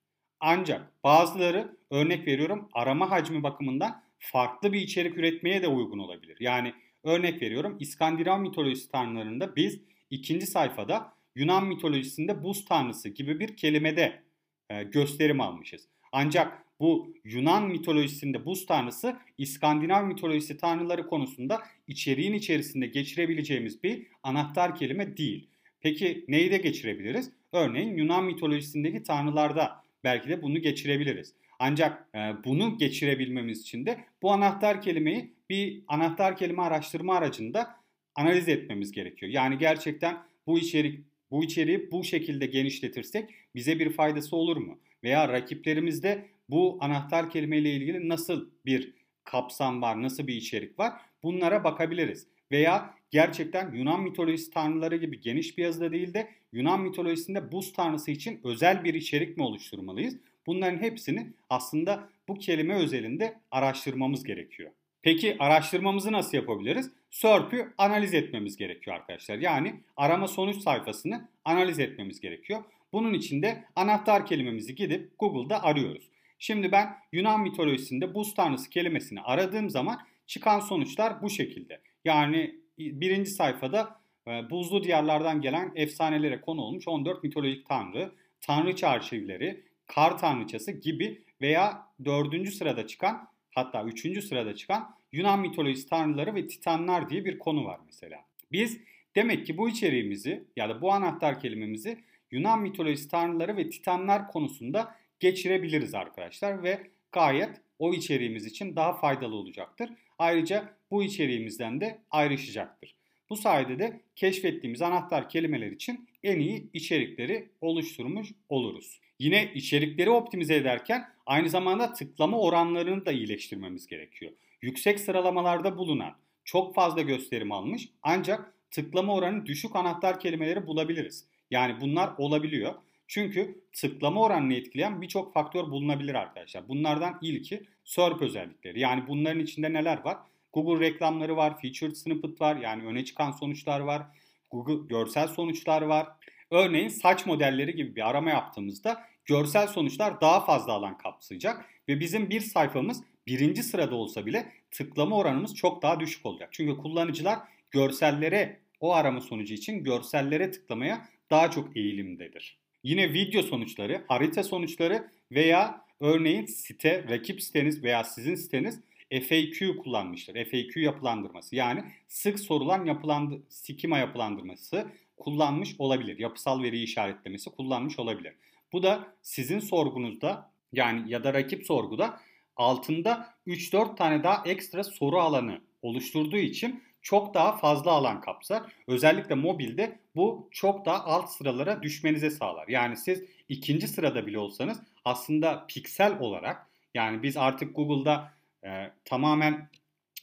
Ancak 0.41 1.05
bazıları 1.05 1.77
örnek 1.91 2.27
veriyorum 2.27 2.69
arama 2.73 3.11
hacmi 3.11 3.43
bakımından 3.43 4.03
farklı 4.19 4.73
bir 4.73 4.81
içerik 4.81 5.19
üretmeye 5.19 5.63
de 5.63 5.69
uygun 5.69 5.99
olabilir. 5.99 6.37
Yani 6.41 6.75
örnek 7.05 7.43
veriyorum 7.43 7.77
İskandinav 7.81 8.41
mitolojisi 8.41 8.91
tanrılarında 8.91 9.57
biz 9.57 9.81
ikinci 10.11 10.47
sayfada 10.47 11.15
Yunan 11.35 11.67
mitolojisinde 11.67 12.43
buz 12.43 12.65
tanrısı 12.65 13.09
gibi 13.09 13.41
bir 13.41 13.57
kelimede 13.57 14.23
e, 14.71 14.83
gösterim 14.83 15.41
almışız. 15.41 15.89
Ancak 16.13 16.65
bu 16.81 17.15
Yunan 17.25 17.69
mitolojisinde 17.69 18.47
buz 18.47 18.67
tanrısı 18.67 19.17
İskandinav 19.39 20.07
mitolojisi 20.07 20.57
tanrıları 20.57 21.07
konusunda 21.07 21.63
içeriğin 21.87 22.33
içerisinde 22.33 22.87
geçirebileceğimiz 22.87 23.83
bir 23.83 24.07
anahtar 24.23 24.77
kelime 24.77 25.17
değil. 25.17 25.51
Peki 25.81 26.25
neyi 26.29 26.51
de 26.51 26.57
geçirebiliriz? 26.57 27.31
Örneğin 27.53 27.97
Yunan 27.97 28.25
mitolojisindeki 28.25 29.03
tanrılarda 29.03 29.85
belki 30.05 30.29
de 30.29 30.43
bunu 30.43 30.59
geçirebiliriz. 30.59 31.35
Ancak 31.67 32.09
e, 32.15 32.19
bunu 32.45 32.79
geçirebilmemiz 32.79 33.61
için 33.61 33.87
de 33.87 34.05
bu 34.23 34.33
anahtar 34.33 34.83
kelimeyi 34.83 35.35
bir 35.51 35.83
anahtar 35.89 36.37
kelime 36.37 36.63
araştırma 36.63 37.15
aracında 37.17 37.77
analiz 38.15 38.49
etmemiz 38.49 38.93
gerekiyor. 38.93 39.33
Yani 39.33 39.59
gerçekten 39.59 40.17
bu 40.47 40.59
içerik 40.59 41.01
bu 41.31 41.45
içeriği 41.45 41.91
bu 41.93 42.05
şekilde 42.05 42.47
genişletirsek 42.47 43.31
bize 43.55 43.79
bir 43.79 43.91
faydası 43.91 44.37
olur 44.37 44.57
mu? 44.57 44.79
Veya 45.05 45.29
rakiplerimizde 45.29 46.27
bu 46.49 46.79
anahtar 46.81 47.31
kelimeyle 47.31 47.71
ilgili 47.71 48.09
nasıl 48.09 48.51
bir 48.67 48.93
kapsam 49.25 49.83
var, 49.83 50.03
nasıl 50.03 50.27
bir 50.27 50.35
içerik 50.35 50.79
var? 50.79 50.93
Bunlara 51.23 51.65
bakabiliriz. 51.65 52.27
Veya 52.53 52.95
gerçekten 53.11 53.75
Yunan 53.75 54.03
mitolojisi 54.03 54.51
tanrıları 54.51 54.97
gibi 54.97 55.21
geniş 55.21 55.59
bir 55.59 55.63
yazıda 55.63 55.93
değil 55.93 56.15
de 56.15 56.29
Yunan 56.53 56.81
mitolojisinde 56.81 57.53
buz 57.53 57.73
tanrısı 57.73 58.11
için 58.11 58.41
özel 58.45 58.85
bir 58.85 58.95
içerik 58.95 59.37
mi 59.37 59.43
oluşturmalıyız? 59.43 60.17
Bunların 60.47 60.79
hepsini 60.79 61.33
aslında 61.51 62.09
bu 62.29 62.35
kelime 62.35 62.75
özelinde 62.75 63.41
araştırmamız 63.51 64.25
gerekiyor. 64.25 64.71
Peki 65.03 65.37
araştırmamızı 65.39 66.13
nasıl 66.13 66.37
yapabiliriz? 66.37 66.91
SERP'ü 67.11 67.75
analiz 67.79 68.15
etmemiz 68.15 68.57
gerekiyor 68.57 68.97
arkadaşlar. 68.97 69.39
Yani 69.39 69.75
arama 69.97 70.29
sonuç 70.29 70.57
sayfasını 70.57 71.29
analiz 71.45 71.79
etmemiz 71.79 72.21
gerekiyor. 72.21 72.65
Bunun 72.93 73.15
için 73.15 73.43
de 73.43 73.65
anahtar 73.77 74.27
kelimemizi 74.27 74.75
gidip 74.75 75.19
Google'da 75.19 75.65
arıyoruz. 75.65 76.09
Şimdi 76.39 76.73
ben 76.73 76.97
Yunan 77.13 77.41
mitolojisinde 77.41 78.15
buz 78.15 78.35
tanrısı 78.35 78.71
kelimesini 78.71 79.21
aradığım 79.21 79.71
zaman 79.71 80.01
çıkan 80.27 80.61
sonuçlar 80.61 81.23
bu 81.23 81.31
şekilde. 81.31 81.81
Yani 82.05 82.55
birinci 82.79 83.31
sayfada 83.31 84.01
e, 84.29 84.51
buzlu 84.51 84.85
diyarlardan 84.85 85.41
gelen 85.41 85.73
efsanelere 85.75 86.41
konu 86.41 86.61
olmuş 86.61 86.89
14 86.89 87.23
mitolojik 87.23 87.67
tanrı, 87.67 88.13
tanrıça 88.41 88.89
arşivleri, 88.89 89.65
kar 89.87 90.19
tanrıçası 90.19 90.73
gibi 90.73 91.23
veya 91.41 91.87
dördüncü 92.05 92.53
sırada 92.53 92.87
çıkan 92.87 93.29
hatta 93.51 93.85
üçüncü 93.85 94.23
sırada 94.23 94.55
çıkan 94.55 94.97
Yunan 95.13 95.41
mitolojisi 95.41 95.89
tanrıları 95.89 96.35
ve 96.35 96.47
titanlar 96.47 97.09
diye 97.09 97.25
bir 97.25 97.39
konu 97.39 97.65
var 97.65 97.81
mesela. 97.87 98.25
Biz 98.53 98.81
demek 99.17 99.47
ki 99.47 99.59
bu 99.59 99.69
içeriğimizi 99.69 100.45
ya 100.57 100.69
da 100.69 100.81
bu 100.81 100.93
anahtar 100.93 101.41
kelimemizi 101.41 101.99
Yunan 102.31 102.63
mitolojisi 102.63 103.09
tanrıları 103.09 103.57
ve 103.57 103.71
titanlar 103.71 104.29
konusunda 104.29 104.97
geçirebiliriz 105.21 105.95
arkadaşlar 105.95 106.63
ve 106.63 106.91
gayet 107.13 107.61
o 107.79 107.95
içeriğimiz 107.95 108.47
için 108.47 108.77
daha 108.77 108.93
faydalı 108.93 109.35
olacaktır. 109.35 109.91
Ayrıca 110.19 110.75
bu 110.91 111.03
içeriğimizden 111.03 111.81
de 111.81 111.99
ayrışacaktır. 112.11 112.95
Bu 113.31 113.37
sayede 113.37 113.79
de 113.79 114.01
keşfettiğimiz 114.17 114.83
anahtar 114.83 115.29
kelimeler 115.29 115.71
için 115.71 116.09
en 116.23 116.41
iyi 116.41 116.71
içerikleri 116.73 117.49
oluşturmuş 117.61 118.33
oluruz. 118.49 119.01
Yine 119.19 119.53
içerikleri 119.55 120.11
optimize 120.11 120.55
ederken 120.55 121.09
aynı 121.27 121.49
zamanda 121.49 121.93
tıklama 121.93 122.41
oranlarını 122.41 123.07
da 123.07 123.13
iyileştirmemiz 123.13 123.87
gerekiyor. 123.87 124.33
Yüksek 124.63 125.01
sıralamalarda 125.01 125.77
bulunan, 125.77 126.17
çok 126.45 126.75
fazla 126.75 127.03
gösterim 127.03 127.53
almış 127.53 127.89
ancak 128.03 128.55
tıklama 128.71 129.15
oranı 129.15 129.47
düşük 129.47 129.77
anahtar 129.77 130.21
kelimeleri 130.21 130.67
bulabiliriz. 130.67 131.27
Yani 131.51 131.81
bunlar 131.81 132.13
olabiliyor. 132.19 132.75
Çünkü 133.07 133.61
tıklama 133.73 134.23
oranını 134.23 134.55
etkileyen 134.55 135.03
birçok 135.03 135.35
faktör 135.35 135.63
bulunabilir 135.63 136.15
arkadaşlar. 136.15 136.69
Bunlardan 136.69 137.19
ilki 137.23 137.63
SERP 137.85 138.23
özellikleri. 138.23 138.81
Yani 138.81 139.05
bunların 139.09 139.41
içinde 139.41 139.73
neler 139.73 140.05
var? 140.05 140.19
Google 140.53 140.87
reklamları 140.87 141.37
var, 141.37 141.61
featured 141.61 141.95
snippet 141.95 142.41
var 142.41 142.57
yani 142.57 142.87
öne 142.87 143.05
çıkan 143.05 143.31
sonuçlar 143.31 143.81
var, 143.81 144.03
Google 144.51 144.87
görsel 144.89 145.29
sonuçlar 145.29 145.83
var. 145.83 146.07
Örneğin 146.55 146.89
saç 146.89 147.27
modelleri 147.27 147.75
gibi 147.75 147.97
bir 147.97 148.11
arama 148.11 148.31
yaptığımızda 148.31 149.05
görsel 149.25 149.67
sonuçlar 149.67 150.21
daha 150.21 150.45
fazla 150.45 150.73
alan 150.73 150.99
kapsayacak 150.99 151.65
ve 151.89 152.01
bizim 152.01 152.31
bir 152.31 152.41
sayfamız 152.41 153.03
birinci 153.27 153.63
sırada 153.63 153.95
olsa 153.95 154.27
bile 154.27 154.53
tıklama 154.71 155.17
oranımız 155.17 155.55
çok 155.55 155.83
daha 155.83 156.01
düşük 156.01 156.27
olacak. 156.27 156.49
Çünkü 156.53 156.77
kullanıcılar 156.77 157.39
görsellere 157.71 158.61
o 158.81 158.95
arama 158.95 159.21
sonucu 159.21 159.55
için 159.55 159.85
görsellere 159.85 160.51
tıklamaya 160.51 161.09
daha 161.31 161.51
çok 161.51 161.77
eğilimdedir. 161.77 162.59
Yine 162.83 163.13
video 163.13 163.43
sonuçları, 163.43 164.05
harita 164.09 164.43
sonuçları 164.43 165.11
veya 165.33 165.85
örneğin 166.01 166.47
site, 166.47 167.05
rakip 167.09 167.43
siteniz 167.43 167.83
veya 167.83 168.05
sizin 168.05 168.35
siteniz 168.35 168.81
FAQ 169.11 169.77
kullanmıştır. 169.77 170.45
FAQ 170.45 170.81
yapılandırması 170.81 171.57
yani 171.57 171.85
sık 172.09 172.41
sorulan 172.41 172.85
yapılandı, 172.85 173.43
skema 173.49 173.99
yapılandırması 173.99 174.87
kullanmış 175.17 175.75
olabilir. 175.79 176.19
Yapısal 176.19 176.63
veri 176.63 176.83
işaretlemesi 176.83 177.51
kullanmış 177.51 177.99
olabilir. 177.99 178.35
Bu 178.73 178.83
da 178.83 179.07
sizin 179.23 179.59
sorgunuzda 179.59 180.51
yani 180.73 181.13
ya 181.13 181.25
da 181.25 181.35
rakip 181.35 181.67
sorguda 181.67 182.21
altında 182.57 183.35
3-4 183.47 183.97
tane 183.97 184.23
daha 184.23 184.43
ekstra 184.47 184.85
soru 184.85 185.21
alanı 185.21 185.61
oluşturduğu 185.83 186.37
için 186.37 186.83
çok 187.03 187.35
daha 187.35 187.57
fazla 187.57 187.91
alan 187.91 188.21
kapsar. 188.21 188.63
Özellikle 188.87 189.35
mobilde 189.35 189.99
bu 190.17 190.49
çok 190.51 190.87
daha 190.87 191.05
alt 191.05 191.31
sıralara 191.31 191.83
düşmenize 191.83 192.31
sağlar. 192.31 192.69
Yani 192.69 192.97
siz 192.97 193.25
ikinci 193.49 193.89
sırada 193.89 194.27
bile 194.27 194.39
olsanız 194.39 194.81
aslında 195.05 195.65
piksel 195.69 196.19
olarak 196.19 196.67
yani 196.95 197.23
biz 197.23 197.37
artık 197.37 197.77
Google'da 197.77 198.33
e, 198.65 198.91
tamamen 199.05 199.69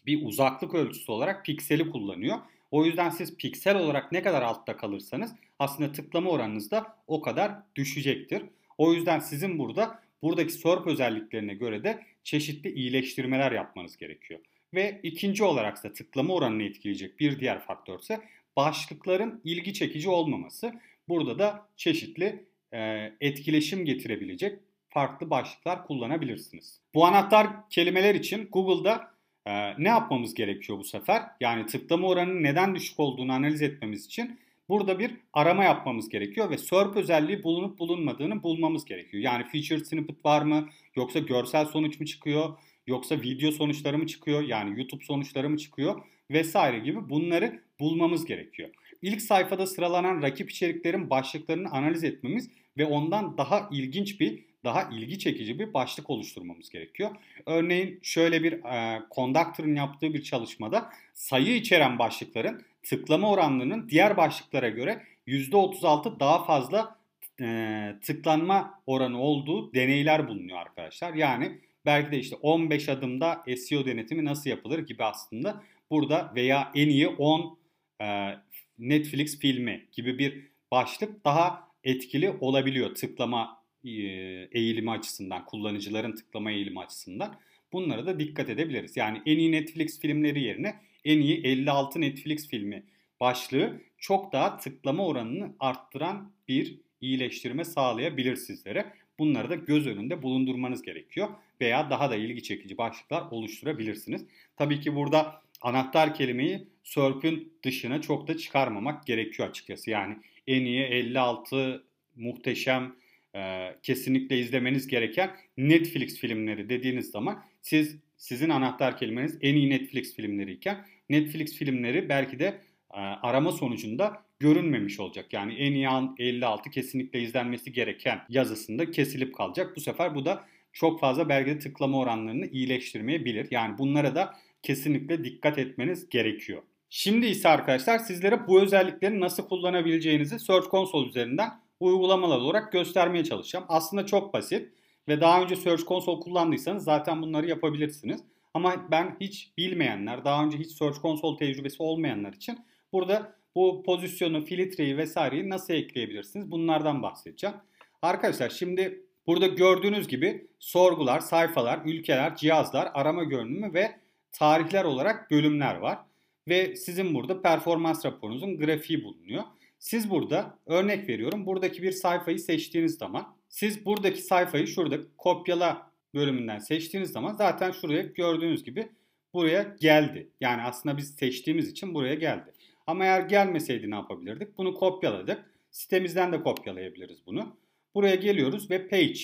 bir 0.05 0.25
uzaklık 0.25 0.73
ölçüsü 0.73 1.11
olarak 1.11 1.45
pikseli 1.45 1.89
kullanıyor. 1.89 2.37
O 2.71 2.85
yüzden 2.85 3.09
siz 3.09 3.37
piksel 3.37 3.77
olarak 3.77 4.11
ne 4.11 4.21
kadar 4.21 4.41
altta 4.41 4.77
kalırsanız 4.77 5.35
aslında 5.59 5.91
tıklama 5.91 6.29
oranınız 6.29 6.71
da 6.71 6.97
o 7.07 7.21
kadar 7.21 7.51
düşecektir. 7.75 8.43
O 8.77 8.93
yüzden 8.93 9.19
sizin 9.19 9.59
burada 9.59 9.99
buradaki 10.21 10.53
SERP 10.53 10.87
özelliklerine 10.87 11.53
göre 11.53 11.83
de 11.83 12.03
çeşitli 12.23 12.73
iyileştirmeler 12.73 13.51
yapmanız 13.51 13.97
gerekiyor. 13.97 14.39
Ve 14.73 14.99
ikinci 15.03 15.43
olarak 15.43 15.83
da 15.83 15.93
tıklama 15.93 16.33
oranını 16.33 16.63
etkileyecek 16.63 17.19
bir 17.19 17.39
diğer 17.39 17.59
faktör 17.59 17.99
ise 17.99 18.21
başlıkların 18.55 19.41
ilgi 19.43 19.73
çekici 19.73 20.09
olmaması. 20.09 20.73
Burada 21.09 21.39
da 21.39 21.67
çeşitli 21.77 22.45
e, 22.73 23.11
etkileşim 23.21 23.85
getirebilecek 23.85 24.59
farklı 24.89 25.29
başlıklar 25.29 25.87
kullanabilirsiniz. 25.87 26.79
Bu 26.93 27.05
anahtar 27.05 27.69
kelimeler 27.69 28.15
için 28.15 28.47
Google'da 28.51 29.10
e, 29.45 29.83
ne 29.83 29.87
yapmamız 29.87 30.33
gerekiyor 30.33 30.79
bu 30.79 30.83
sefer? 30.83 31.21
Yani 31.39 31.65
tıklama 31.65 32.07
oranının 32.07 32.43
neden 32.43 32.75
düşük 32.75 32.99
olduğunu 32.99 33.31
analiz 33.33 33.61
etmemiz 33.61 34.05
için 34.05 34.39
burada 34.69 34.99
bir 34.99 35.11
arama 35.33 35.63
yapmamız 35.63 36.09
gerekiyor 36.09 36.49
ve 36.49 36.57
SERP 36.57 36.95
özelliği 36.95 37.43
bulunup 37.43 37.79
bulunmadığını 37.79 38.43
bulmamız 38.43 38.85
gerekiyor. 38.85 39.23
Yani 39.23 39.43
feature 39.43 39.85
snippet 39.85 40.25
var 40.25 40.41
mı? 40.41 40.69
Yoksa 40.95 41.19
görsel 41.19 41.65
sonuç 41.65 41.99
mu 41.99 42.05
çıkıyor? 42.05 42.57
Yoksa 42.87 43.21
video 43.21 43.51
sonuçları 43.51 43.97
mı 43.97 44.07
çıkıyor? 44.07 44.41
Yani 44.41 44.79
YouTube 44.79 45.03
sonuçları 45.03 45.49
mı 45.49 45.57
çıkıyor? 45.57 46.01
Vesaire 46.31 46.79
gibi 46.79 47.09
bunları 47.09 47.59
bulmamız 47.79 48.25
gerekiyor. 48.25 48.69
İlk 49.01 49.21
sayfada 49.21 49.67
sıralanan 49.67 50.21
rakip 50.21 50.51
içeriklerin 50.51 51.09
başlıklarını 51.09 51.69
analiz 51.69 52.03
etmemiz 52.03 52.49
ve 52.77 52.85
ondan 52.85 53.37
daha 53.37 53.69
ilginç 53.71 54.19
bir, 54.19 54.45
daha 54.63 54.89
ilgi 54.91 55.19
çekici 55.19 55.59
bir 55.59 55.73
başlık 55.73 56.09
oluşturmamız 56.09 56.69
gerekiyor. 56.69 57.11
Örneğin 57.45 57.99
şöyle 58.01 58.43
bir 58.43 58.53
e, 58.53 59.01
Conductor'ın 59.15 59.75
yaptığı 59.75 60.13
bir 60.13 60.23
çalışmada 60.23 60.89
sayı 61.13 61.55
içeren 61.55 61.99
başlıkların 61.99 62.63
tıklama 62.83 63.29
oranlarının 63.29 63.89
diğer 63.89 64.17
başlıklara 64.17 64.69
göre 64.69 65.03
%36 65.27 66.19
daha 66.19 66.45
fazla 66.45 66.95
e, 67.41 67.95
tıklanma 68.01 68.81
oranı 68.87 69.21
olduğu 69.21 69.73
deneyler 69.73 70.27
bulunuyor 70.27 70.57
arkadaşlar. 70.57 71.13
Yani 71.13 71.59
belki 71.85 72.11
de 72.11 72.19
işte 72.19 72.35
15 72.35 72.89
adımda 72.89 73.43
SEO 73.57 73.85
denetimi 73.85 74.25
nasıl 74.25 74.49
yapılır 74.49 74.79
gibi 74.79 75.03
aslında 75.03 75.63
burada 75.89 76.31
veya 76.35 76.71
en 76.75 76.89
iyi 76.89 77.07
10 77.07 77.57
e, 78.01 78.35
Netflix 78.79 79.39
filmi 79.39 79.85
gibi 79.91 80.19
bir 80.19 80.47
başlık 80.71 81.25
daha 81.25 81.67
etkili 81.83 82.31
olabiliyor 82.39 82.95
tıklama 82.95 83.60
eğilimi 83.83 84.91
açısından, 84.91 85.45
kullanıcıların 85.45 86.15
tıklama 86.15 86.51
eğilimi 86.51 86.79
açısından. 86.79 87.35
Bunlara 87.73 88.05
da 88.05 88.19
dikkat 88.19 88.49
edebiliriz. 88.49 88.97
Yani 88.97 89.21
en 89.25 89.37
iyi 89.37 89.51
Netflix 89.51 89.99
filmleri 89.99 90.41
yerine 90.43 90.75
en 91.05 91.19
iyi 91.19 91.41
56 91.43 92.01
Netflix 92.01 92.47
filmi 92.47 92.83
başlığı 93.19 93.81
çok 93.97 94.33
daha 94.33 94.57
tıklama 94.57 95.07
oranını 95.07 95.53
arttıran 95.59 96.31
bir 96.47 96.79
iyileştirme 97.01 97.65
sağlayabilir 97.65 98.35
sizlere. 98.35 98.93
Bunları 99.19 99.49
da 99.49 99.55
göz 99.55 99.87
önünde 99.87 100.21
bulundurmanız 100.21 100.81
gerekiyor 100.81 101.29
veya 101.61 101.89
daha 101.89 102.11
da 102.11 102.15
ilgi 102.15 102.43
çekici 102.43 102.77
başlıklar 102.77 103.23
oluşturabilirsiniz. 103.31 104.25
Tabii 104.57 104.79
ki 104.79 104.95
burada 104.95 105.41
anahtar 105.61 106.13
kelimeyi 106.13 106.67
SERP'ün 106.83 107.53
dışına 107.63 108.01
çok 108.01 108.27
da 108.27 108.37
çıkarmamak 108.37 109.07
gerekiyor 109.07 109.49
açıkçası. 109.49 109.89
Yani 109.89 110.17
en 110.47 110.65
iyi 110.65 110.81
56 110.81 111.83
muhteşem 112.15 112.95
e, 113.35 113.69
kesinlikle 113.83 114.39
izlemeniz 114.39 114.87
gereken 114.87 115.31
Netflix 115.57 116.19
filmleri 116.19 116.69
dediğiniz 116.69 117.11
zaman 117.11 117.43
siz 117.61 117.97
sizin 118.17 118.49
anahtar 118.49 118.97
kelimeniz 118.97 119.37
en 119.41 119.55
iyi 119.55 119.69
Netflix 119.69 120.15
filmleri 120.15 120.51
iken 120.51 120.85
Netflix 121.09 121.55
filmleri 121.55 122.09
belki 122.09 122.39
de 122.39 122.61
e, 122.93 122.99
arama 122.99 123.51
sonucunda 123.51 124.23
görünmemiş 124.39 124.99
olacak. 124.99 125.33
Yani 125.33 125.53
en 125.53 125.73
iyi 125.73 125.87
56 126.17 126.69
kesinlikle 126.69 127.21
izlenmesi 127.21 127.71
gereken 127.71 128.21
yazısında 128.29 128.91
kesilip 128.91 129.35
kalacak. 129.35 129.75
Bu 129.75 129.81
sefer 129.81 130.15
bu 130.15 130.25
da 130.25 130.45
çok 130.73 130.99
fazla 130.99 131.29
belki 131.29 131.49
de 131.49 131.59
tıklama 131.59 131.99
oranlarını 131.99 132.45
iyileştirmeyebilir. 132.45 133.47
Yani 133.51 133.77
bunlara 133.77 134.15
da 134.15 134.35
kesinlikle 134.63 135.23
dikkat 135.23 135.57
etmeniz 135.57 136.09
gerekiyor. 136.09 136.61
Şimdi 136.89 137.25
ise 137.25 137.49
arkadaşlar 137.49 137.99
sizlere 137.99 138.47
bu 138.47 138.61
özellikleri 138.61 139.19
nasıl 139.19 139.47
kullanabileceğinizi 139.47 140.39
Search 140.39 140.69
Console 140.71 141.07
üzerinden 141.07 141.49
uygulamalar 141.81 142.37
olarak 142.37 142.71
göstermeye 142.71 143.23
çalışacağım. 143.23 143.65
Aslında 143.69 144.05
çok 144.05 144.33
basit 144.33 144.69
ve 145.07 145.21
daha 145.21 145.41
önce 145.41 145.55
Search 145.55 145.83
Console 145.83 146.19
kullandıysanız 146.19 146.83
zaten 146.83 147.21
bunları 147.21 147.47
yapabilirsiniz. 147.47 148.23
Ama 148.53 148.75
ben 148.91 149.17
hiç 149.21 149.53
bilmeyenler, 149.57 150.25
daha 150.25 150.43
önce 150.43 150.57
hiç 150.57 150.71
Search 150.71 151.01
Console 151.01 151.37
tecrübesi 151.37 151.83
olmayanlar 151.83 152.33
için 152.33 152.59
burada 152.93 153.35
bu 153.55 153.83
pozisyonu, 153.85 154.41
filtreyi 154.41 154.97
vesaireyi 154.97 155.49
nasıl 155.49 155.73
ekleyebilirsiniz? 155.73 156.51
Bunlardan 156.51 157.01
bahsedeceğim. 157.03 157.55
Arkadaşlar 158.01 158.49
şimdi 158.49 159.05
burada 159.27 159.47
gördüğünüz 159.47 160.07
gibi 160.07 160.47
sorgular, 160.59 161.19
sayfalar, 161.19 161.79
ülkeler, 161.85 162.35
cihazlar, 162.35 162.91
arama 162.93 163.23
görünümü 163.23 163.73
ve 163.73 163.91
tarihler 164.31 164.85
olarak 164.85 165.31
bölümler 165.31 165.75
var. 165.75 165.99
Ve 166.47 166.75
sizin 166.75 167.13
burada 167.13 167.41
performans 167.41 168.05
raporunuzun 168.05 168.57
grafiği 168.57 169.03
bulunuyor. 169.03 169.43
Siz 169.81 170.09
burada 170.09 170.59
örnek 170.65 171.09
veriyorum 171.09 171.45
buradaki 171.45 171.83
bir 171.83 171.91
sayfayı 171.91 172.39
seçtiğiniz 172.39 172.97
zaman 172.97 173.35
siz 173.49 173.85
buradaki 173.85 174.21
sayfayı 174.21 174.67
şurada 174.67 174.97
kopyala 175.17 175.91
bölümünden 176.13 176.59
seçtiğiniz 176.59 177.11
zaman 177.11 177.33
zaten 177.33 177.71
şuraya 177.71 178.01
gördüğünüz 178.01 178.63
gibi 178.63 178.89
buraya 179.33 179.75
geldi. 179.79 180.29
Yani 180.41 180.61
aslında 180.61 180.97
biz 180.97 181.15
seçtiğimiz 181.15 181.69
için 181.69 181.93
buraya 181.93 182.13
geldi. 182.13 182.53
Ama 182.87 183.05
eğer 183.05 183.21
gelmeseydi 183.21 183.91
ne 183.91 183.95
yapabilirdik? 183.95 184.57
Bunu 184.57 184.73
kopyaladık. 184.73 185.45
Sitemizden 185.71 186.31
de 186.33 186.41
kopyalayabiliriz 186.41 187.25
bunu. 187.25 187.57
Buraya 187.95 188.15
geliyoruz 188.15 188.71
ve 188.71 188.87
page 188.87 189.21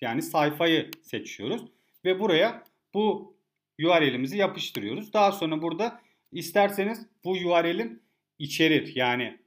yani 0.00 0.22
sayfayı 0.22 0.90
seçiyoruz. 1.02 1.62
Ve 2.04 2.20
buraya 2.20 2.64
bu 2.94 3.36
URL'imizi 3.82 4.36
yapıştırıyoruz. 4.36 5.12
Daha 5.12 5.32
sonra 5.32 5.62
burada 5.62 6.00
isterseniz 6.32 7.06
bu 7.24 7.30
URL'in 7.30 8.02
içerir. 8.38 8.96
Yani 8.96 9.45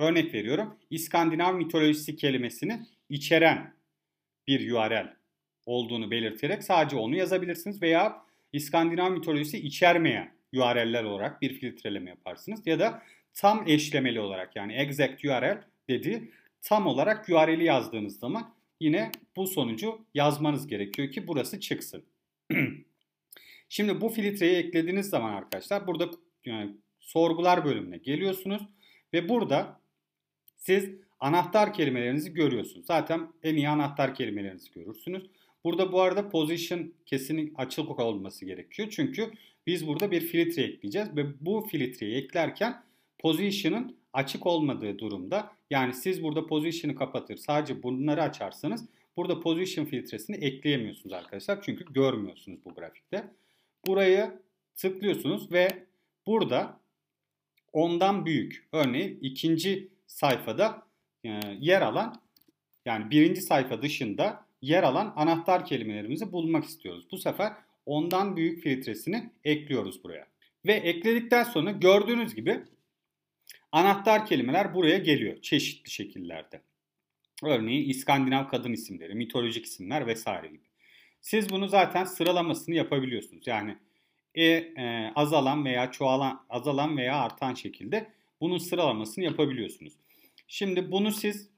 örnek 0.00 0.34
veriyorum 0.34 0.76
İskandinav 0.90 1.54
mitolojisi 1.54 2.16
kelimesini 2.16 2.80
içeren 3.08 3.74
bir 4.46 4.72
URL 4.72 5.16
olduğunu 5.66 6.10
belirterek 6.10 6.64
sadece 6.64 6.96
onu 6.96 7.16
yazabilirsiniz 7.16 7.82
veya 7.82 8.22
İskandinav 8.52 9.10
mitolojisi 9.10 9.58
içermeyen 9.58 10.32
URL'ler 10.54 11.04
olarak 11.04 11.42
bir 11.42 11.54
filtreleme 11.54 12.10
yaparsınız 12.10 12.66
ya 12.66 12.78
da 12.78 13.02
tam 13.34 13.68
eşlemeli 13.68 14.20
olarak 14.20 14.56
yani 14.56 14.72
exact 14.72 15.24
URL 15.24 15.64
dediği 15.88 16.30
tam 16.62 16.86
olarak 16.86 17.28
URL'i 17.28 17.64
yazdığınız 17.64 18.18
zaman 18.18 18.54
yine 18.80 19.12
bu 19.36 19.46
sonucu 19.46 20.04
yazmanız 20.14 20.66
gerekiyor 20.66 21.10
ki 21.10 21.26
burası 21.26 21.60
çıksın. 21.60 22.04
Şimdi 23.68 24.00
bu 24.00 24.08
filtreyi 24.08 24.56
eklediğiniz 24.56 25.08
zaman 25.08 25.32
arkadaşlar 25.32 25.86
burada 25.86 26.10
yani 26.44 26.76
sorgular 27.00 27.64
bölümüne 27.64 27.96
geliyorsunuz 27.96 28.62
ve 29.12 29.28
burada 29.28 29.79
siz 30.60 30.90
anahtar 31.20 31.72
kelimelerinizi 31.72 32.34
görüyorsunuz. 32.34 32.86
Zaten 32.86 33.28
en 33.42 33.54
iyi 33.54 33.68
anahtar 33.68 34.14
kelimelerinizi 34.14 34.72
görürsünüz. 34.72 35.26
Burada 35.64 35.92
bu 35.92 36.00
arada 36.00 36.28
position 36.28 36.92
kesin 37.06 37.54
açık 37.56 38.00
olması 38.00 38.44
gerekiyor. 38.44 38.88
Çünkü 38.90 39.30
biz 39.66 39.86
burada 39.86 40.10
bir 40.10 40.20
filtre 40.20 40.62
ekleyeceğiz 40.62 41.16
ve 41.16 41.46
bu 41.46 41.66
filtreyi 41.70 42.16
eklerken 42.16 42.82
position'ın 43.18 43.96
açık 44.12 44.46
olmadığı 44.46 44.98
durumda 44.98 45.52
yani 45.70 45.94
siz 45.94 46.22
burada 46.22 46.46
position'ı 46.46 46.94
kapatır 46.96 47.36
sadece 47.36 47.82
bunları 47.82 48.22
açarsanız 48.22 48.84
burada 49.16 49.40
position 49.40 49.84
filtresini 49.84 50.36
ekleyemiyorsunuz 50.36 51.12
arkadaşlar. 51.12 51.62
Çünkü 51.62 51.84
görmüyorsunuz 51.92 52.58
bu 52.64 52.74
grafikte. 52.74 53.30
Burayı 53.86 54.30
tıklıyorsunuz 54.76 55.52
ve 55.52 55.86
burada 56.26 56.80
ondan 57.72 58.26
büyük 58.26 58.68
örneğin 58.72 59.18
ikinci 59.20 59.88
sayfada 60.10 60.82
e, 61.24 61.40
yer 61.60 61.82
alan 61.82 62.22
yani 62.84 63.10
birinci 63.10 63.40
sayfa 63.40 63.82
dışında 63.82 64.46
yer 64.62 64.82
alan 64.82 65.12
anahtar 65.16 65.64
kelimelerimizi 65.64 66.32
bulmak 66.32 66.64
istiyoruz. 66.64 67.06
Bu 67.10 67.18
sefer 67.18 67.52
ondan 67.86 68.36
büyük 68.36 68.62
filtresini 68.62 69.30
ekliyoruz 69.44 70.04
buraya. 70.04 70.26
Ve 70.66 70.72
ekledikten 70.72 71.44
sonra 71.44 71.70
gördüğünüz 71.70 72.34
gibi 72.34 72.62
anahtar 73.72 74.26
kelimeler 74.26 74.74
buraya 74.74 74.98
geliyor 74.98 75.42
çeşitli 75.42 75.90
şekillerde. 75.90 76.60
Örneğin 77.44 77.88
İskandinav 77.88 78.48
kadın 78.48 78.72
isimleri, 78.72 79.14
mitolojik 79.14 79.66
isimler 79.66 80.06
vesaire 80.06 80.48
gibi. 80.48 80.64
Siz 81.20 81.50
bunu 81.50 81.68
zaten 81.68 82.04
sıralamasını 82.04 82.74
yapabiliyorsunuz. 82.74 83.46
Yani 83.46 83.78
e, 84.34 84.44
e, 84.44 85.12
azalan 85.14 85.64
veya 85.64 85.90
çoğalan, 85.90 86.46
azalan 86.48 86.96
veya 86.96 87.16
artan 87.16 87.54
şekilde 87.54 88.19
bunun 88.40 88.58
sıralamasını 88.58 89.24
yapabiliyorsunuz. 89.24 89.92
Şimdi 90.48 90.90
bunu 90.90 91.12
siz 91.12 91.48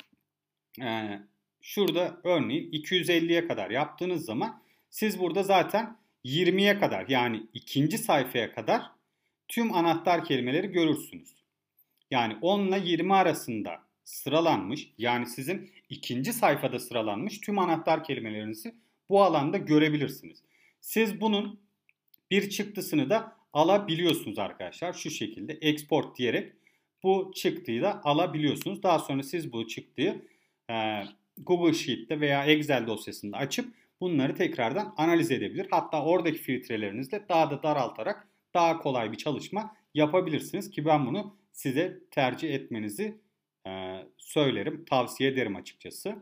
e, 0.83 1.19
şurada 1.61 2.21
örneğin 2.25 2.73
250'ye 2.73 3.49
kadar 3.49 3.71
yaptığınız 3.71 4.25
zaman 4.25 4.63
siz 4.91 5.19
burada 5.19 5.43
zaten 5.43 5.97
20'ye 6.25 6.79
kadar 6.79 7.09
yani 7.09 7.47
ikinci 7.55 7.99
sayfaya 7.99 8.53
kadar 8.53 8.83
tüm 9.49 9.75
anahtar 9.75 10.25
kelimeleri 10.25 10.67
görürsünüz. 10.67 11.35
Yani 12.11 12.37
10 12.41 12.67
ile 12.67 12.81
20 12.85 13.15
arasında 13.15 13.83
sıralanmış 14.05 14.89
yani 14.99 15.27
sizin 15.27 15.71
ikinci 15.89 16.33
sayfada 16.33 16.79
sıralanmış 16.79 17.41
tüm 17.41 17.59
anahtar 17.59 18.05
kelimelerinizi 18.05 18.75
bu 19.09 19.23
alanda 19.23 19.57
görebilirsiniz. 19.57 20.43
Siz 20.81 21.21
bunun 21.21 21.61
bir 22.31 22.51
çıktısını 22.51 23.11
da 23.11 23.37
alabiliyorsunuz 23.53 24.39
arkadaşlar. 24.39 24.93
Şu 24.93 25.11
şekilde 25.11 25.53
export 25.53 26.19
diyerek 26.19 26.53
bu 27.03 27.33
çıktıyı 27.35 27.83
da 27.83 28.05
alabiliyorsunuz. 28.05 28.83
Daha 28.83 28.99
sonra 28.99 29.23
siz 29.23 29.53
bu 29.53 29.67
çıktıyı 29.67 30.23
e, 30.71 31.03
Google 31.39 31.75
Sheet'te 31.75 32.21
veya 32.21 32.45
Excel 32.45 32.87
dosyasında 32.87 33.37
açıp 33.37 33.75
bunları 34.01 34.35
tekrardan 34.35 34.95
analiz 34.97 35.31
edebilir. 35.31 35.67
Hatta 35.71 36.05
oradaki 36.05 36.39
filtrelerinizle 36.39 37.25
daha 37.29 37.51
da 37.51 37.63
daraltarak 37.63 38.29
daha 38.55 38.79
kolay 38.79 39.13
bir 39.13 39.17
çalışma 39.17 39.77
yapabilirsiniz 39.95 40.71
ki 40.71 40.85
ben 40.85 41.07
bunu 41.07 41.37
size 41.53 42.01
tercih 42.11 42.55
etmenizi 42.55 43.19
e, 43.67 44.03
söylerim, 44.19 44.85
tavsiye 44.85 45.31
ederim 45.31 45.57
açıkçası. 45.57 46.17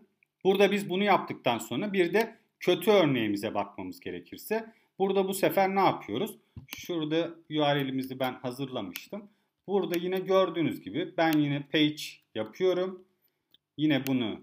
Burada 0.45 0.73
biz 0.73 0.91
bunu 0.91 1.05
yaptıktan 1.05 1.59
sonra 1.59 1.93
bir 1.93 2.15
de 2.15 2.37
kötü 2.61 2.91
örneğimize 2.91 3.55
bakmamız 3.55 4.01
gerekirse 4.01 4.73
burada 4.99 5.29
bu 5.29 5.35
sefer 5.35 5.75
ne 5.75 5.81
yapıyoruz? 5.81 6.37
Şurada 6.77 7.31
URL'imizi 7.51 8.21
ben 8.21 8.33
hazırlamıştım. 8.33 9.31
Burada 9.67 9.99
yine 9.99 10.19
gördüğünüz 10.19 10.81
gibi 10.81 11.15
ben 11.17 11.33
yine 11.33 11.69
page 11.73 12.03
yapıyorum. 12.35 13.05
Yine 13.77 14.07
bunu 14.07 14.41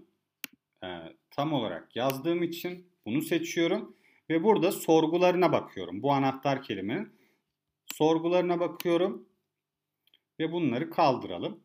e, 0.84 0.88
tam 1.30 1.52
olarak 1.52 1.96
yazdığım 1.96 2.42
için 2.42 2.86
bunu 3.06 3.22
seçiyorum. 3.22 3.96
Ve 4.30 4.44
burada 4.44 4.72
sorgularına 4.72 5.52
bakıyorum. 5.52 6.02
Bu 6.02 6.12
anahtar 6.12 6.62
kelimenin 6.62 7.12
sorgularına 7.94 8.60
bakıyorum. 8.60 9.28
Ve 10.40 10.52
bunları 10.52 10.90
kaldıralım. 10.90 11.60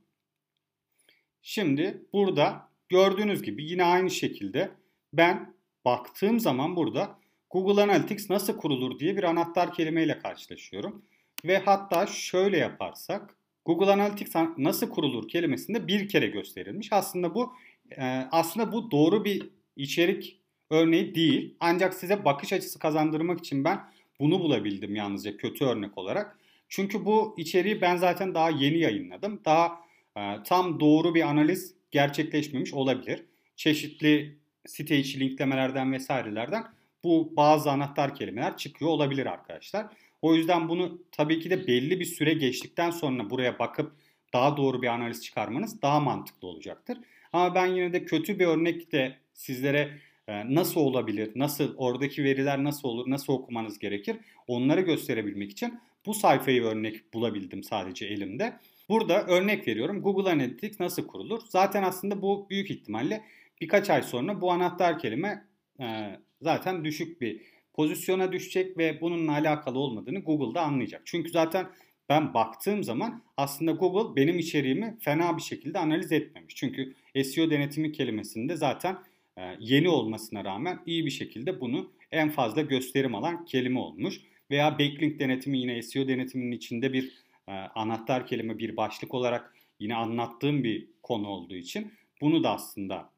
Şimdi 1.41 2.05
burada 2.13 2.69
gördüğünüz 2.89 3.41
gibi 3.41 3.63
yine 3.63 3.83
aynı 3.83 4.09
şekilde 4.09 4.71
ben 5.13 5.55
baktığım 5.85 6.39
zaman 6.39 6.75
burada 6.75 7.19
Google 7.49 7.81
Analytics 7.81 8.29
nasıl 8.29 8.57
kurulur 8.57 8.99
diye 8.99 9.17
bir 9.17 9.23
anahtar 9.23 9.73
kelimeyle 9.73 10.19
karşılaşıyorum. 10.19 11.05
Ve 11.45 11.57
hatta 11.57 12.07
şöyle 12.07 12.57
yaparsak 12.57 13.35
Google 13.65 13.91
Analytics 13.91 14.35
nasıl 14.57 14.89
kurulur 14.89 15.27
kelimesinde 15.27 15.87
bir 15.87 16.07
kere 16.09 16.27
gösterilmiş. 16.27 16.93
Aslında 16.93 17.35
bu 17.35 17.53
e, 17.97 18.03
aslında 18.31 18.71
bu 18.71 18.91
doğru 18.91 19.25
bir 19.25 19.49
içerik 19.75 20.39
örneği 20.69 21.15
değil. 21.15 21.55
Ancak 21.59 21.93
size 21.93 22.25
bakış 22.25 22.53
açısı 22.53 22.79
kazandırmak 22.79 23.39
için 23.39 23.63
ben 23.63 23.79
bunu 24.19 24.39
bulabildim 24.39 24.95
yalnızca 24.95 25.37
kötü 25.37 25.65
örnek 25.65 25.97
olarak. 25.97 26.39
Çünkü 26.69 27.05
bu 27.05 27.35
içeriği 27.37 27.81
ben 27.81 27.97
zaten 27.97 28.33
daha 28.33 28.49
yeni 28.49 28.79
yayınladım. 28.79 29.41
Daha 29.45 29.79
e, 30.17 30.43
tam 30.43 30.79
doğru 30.79 31.15
bir 31.15 31.21
analiz 31.21 31.75
gerçekleşmemiş 31.91 32.73
olabilir. 32.73 33.23
Çeşitli 33.55 34.37
site 34.65 34.97
içi 34.97 35.19
linklemelerden 35.19 35.91
vesairelerden 35.91 36.63
bu 37.03 37.33
bazı 37.35 37.71
anahtar 37.71 38.15
kelimeler 38.15 38.57
çıkıyor 38.57 38.91
olabilir 38.91 39.25
arkadaşlar. 39.25 39.85
O 40.23 40.35
yüzden 40.35 40.69
bunu 40.69 41.01
tabii 41.11 41.39
ki 41.39 41.49
de 41.49 41.67
belli 41.67 41.99
bir 41.99 42.05
süre 42.05 42.33
geçtikten 42.33 42.91
sonra 42.91 43.29
buraya 43.29 43.59
bakıp 43.59 43.91
daha 44.33 44.57
doğru 44.57 44.81
bir 44.81 44.87
analiz 44.87 45.23
çıkarmanız 45.23 45.81
daha 45.81 45.99
mantıklı 45.99 46.47
olacaktır. 46.47 46.97
Ama 47.33 47.55
ben 47.55 47.65
yine 47.65 47.93
de 47.93 48.05
kötü 48.05 48.39
bir 48.39 48.45
örnek 48.45 48.91
de 48.91 49.15
sizlere 49.33 49.99
e, 50.27 50.55
nasıl 50.55 50.81
olabilir, 50.81 51.31
nasıl 51.35 51.73
oradaki 51.77 52.23
veriler 52.23 52.63
nasıl 52.63 52.87
olur, 52.87 53.09
nasıl 53.09 53.33
okumanız 53.33 53.79
gerekir 53.79 54.17
onları 54.47 54.81
gösterebilmek 54.81 55.51
için 55.51 55.79
bu 56.05 56.13
sayfayı 56.13 56.63
örnek 56.63 57.13
bulabildim 57.13 57.63
sadece 57.63 58.05
elimde. 58.05 58.53
Burada 58.89 59.25
örnek 59.25 59.67
veriyorum 59.67 60.01
Google 60.01 60.31
Analytics 60.31 60.79
nasıl 60.79 61.07
kurulur? 61.07 61.41
Zaten 61.49 61.83
aslında 61.83 62.21
bu 62.21 62.47
büyük 62.49 62.71
ihtimalle 62.71 63.23
birkaç 63.61 63.89
ay 63.89 64.03
sonra 64.03 64.41
bu 64.41 64.51
anahtar 64.51 64.99
kelime 64.99 65.45
e, 65.79 66.19
zaten 66.41 66.85
düşük 66.85 67.21
bir 67.21 67.41
pozisyona 67.73 68.31
düşecek 68.31 68.77
ve 68.77 69.01
bununla 69.01 69.31
alakalı 69.31 69.79
olmadığını 69.79 70.19
Google'da 70.19 70.61
anlayacak. 70.61 71.01
Çünkü 71.05 71.29
zaten 71.29 71.67
ben 72.09 72.33
baktığım 72.33 72.83
zaman 72.83 73.23
aslında 73.37 73.71
Google 73.71 74.15
benim 74.15 74.39
içeriğimi 74.39 74.97
fena 74.99 75.37
bir 75.37 75.41
şekilde 75.41 75.79
analiz 75.79 76.11
etmemiş. 76.11 76.55
Çünkü 76.55 76.95
SEO 77.23 77.49
denetimi 77.49 77.91
kelimesinde 77.91 78.55
zaten 78.55 78.97
e, 79.37 79.41
yeni 79.59 79.89
olmasına 79.89 80.45
rağmen 80.45 80.79
iyi 80.85 81.05
bir 81.05 81.11
şekilde 81.11 81.61
bunu 81.61 81.91
en 82.11 82.29
fazla 82.29 82.61
gösterim 82.61 83.15
alan 83.15 83.45
kelime 83.45 83.79
olmuş. 83.79 84.21
Veya 84.51 84.79
backlink 84.79 85.19
denetimi 85.19 85.59
yine 85.59 85.81
SEO 85.81 86.07
denetiminin 86.07 86.51
içinde 86.51 86.93
bir 86.93 87.23
e, 87.47 87.51
anahtar 87.51 88.27
kelime, 88.27 88.57
bir 88.57 88.77
başlık 88.77 89.13
olarak 89.13 89.55
yine 89.79 89.95
anlattığım 89.95 90.63
bir 90.63 90.87
konu 91.03 91.27
olduğu 91.27 91.55
için 91.55 91.93
bunu 92.21 92.43
da 92.43 92.51
aslında 92.51 93.09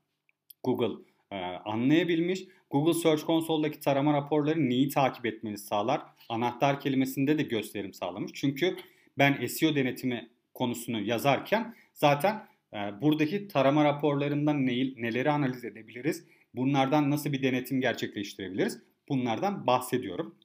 Google 0.64 1.04
e, 1.36 1.38
anlayabilmiş. 1.66 2.44
Google 2.70 2.94
Search 2.94 3.26
Console'daki 3.26 3.80
tarama 3.80 4.14
raporları 4.14 4.70
neyi 4.70 4.90
takip 4.90 5.26
etmenizi 5.26 5.66
sağlar? 5.66 6.02
Anahtar 6.30 6.80
kelimesinde 6.80 7.38
de 7.38 7.44
gösterim 7.44 7.94
sağlamış. 7.94 8.32
Çünkü 8.36 8.78
ben 9.18 9.46
SEO 9.46 9.76
denetimi 9.76 10.30
konusunu 10.54 11.02
yazarken 11.02 11.76
zaten 11.94 12.48
e, 12.74 12.78
buradaki 13.02 13.48
tarama 13.48 13.84
raporlarından 13.84 14.66
neyi, 14.66 15.02
neleri 15.02 15.32
analiz 15.32 15.66
edebiliriz? 15.66 16.26
Bunlardan 16.54 17.12
nasıl 17.12 17.32
bir 17.34 17.44
denetim 17.44 17.82
gerçekleştirebiliriz? 17.82 18.80
Bunlardan 19.10 19.68
bahsediyorum. 19.68 20.36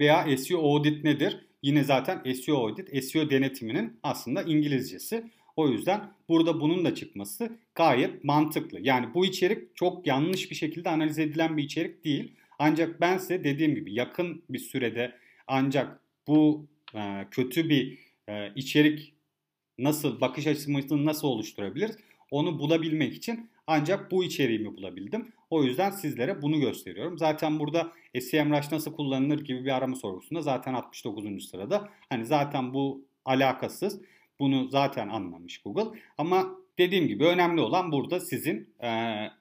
Veya 0.00 0.36
SEO 0.36 0.60
audit 0.60 1.04
nedir? 1.04 1.46
Yine 1.62 1.84
zaten 1.84 2.32
SEO 2.32 2.56
audit, 2.56 3.04
SEO 3.04 3.30
denetiminin 3.30 4.00
aslında 4.02 4.42
İngilizcesi. 4.42 5.24
O 5.56 5.68
yüzden 5.68 6.12
burada 6.28 6.60
bunun 6.60 6.84
da 6.84 6.94
çıkması 6.94 7.58
gayet 7.74 8.24
mantıklı. 8.24 8.80
Yani 8.80 9.14
bu 9.14 9.26
içerik 9.26 9.76
çok 9.76 10.06
yanlış 10.06 10.50
bir 10.50 10.56
şekilde 10.56 10.88
analiz 10.90 11.18
edilen 11.18 11.56
bir 11.56 11.64
içerik 11.64 12.04
değil. 12.04 12.32
Ancak 12.58 13.00
ben 13.00 13.18
size 13.18 13.44
dediğim 13.44 13.74
gibi 13.74 13.94
yakın 13.94 14.42
bir 14.50 14.58
sürede 14.58 15.14
ancak 15.46 16.00
bu 16.26 16.66
e, 16.94 17.26
kötü 17.30 17.68
bir 17.68 17.98
e, 18.28 18.52
içerik 18.54 19.14
nasıl 19.78 20.20
bakış 20.20 20.46
açısını 20.46 21.06
nasıl 21.06 21.28
oluşturabiliriz 21.28 21.96
onu 22.30 22.58
bulabilmek 22.58 23.14
için 23.14 23.50
ancak 23.66 24.10
bu 24.10 24.24
içeriğimi 24.24 24.76
bulabildim. 24.76 25.32
O 25.50 25.64
yüzden 25.64 25.90
sizlere 25.90 26.42
bunu 26.42 26.60
gösteriyorum. 26.60 27.18
Zaten 27.18 27.58
burada 27.58 27.92
SEMrush 28.20 28.72
nasıl 28.72 28.92
kullanılır 28.92 29.44
gibi 29.44 29.64
bir 29.64 29.76
arama 29.76 29.96
sorgusunda 29.96 30.42
zaten 30.42 30.74
69. 30.74 31.48
sırada. 31.48 31.88
Hani 32.08 32.24
zaten 32.24 32.74
bu 32.74 33.04
alakasız. 33.24 34.00
Bunu 34.38 34.68
zaten 34.68 35.08
anlamış 35.08 35.58
Google. 35.58 35.98
Ama 36.18 36.58
dediğim 36.78 37.08
gibi 37.08 37.24
önemli 37.24 37.60
olan 37.60 37.92
burada 37.92 38.20
sizin 38.20 38.74
e, 38.82 38.90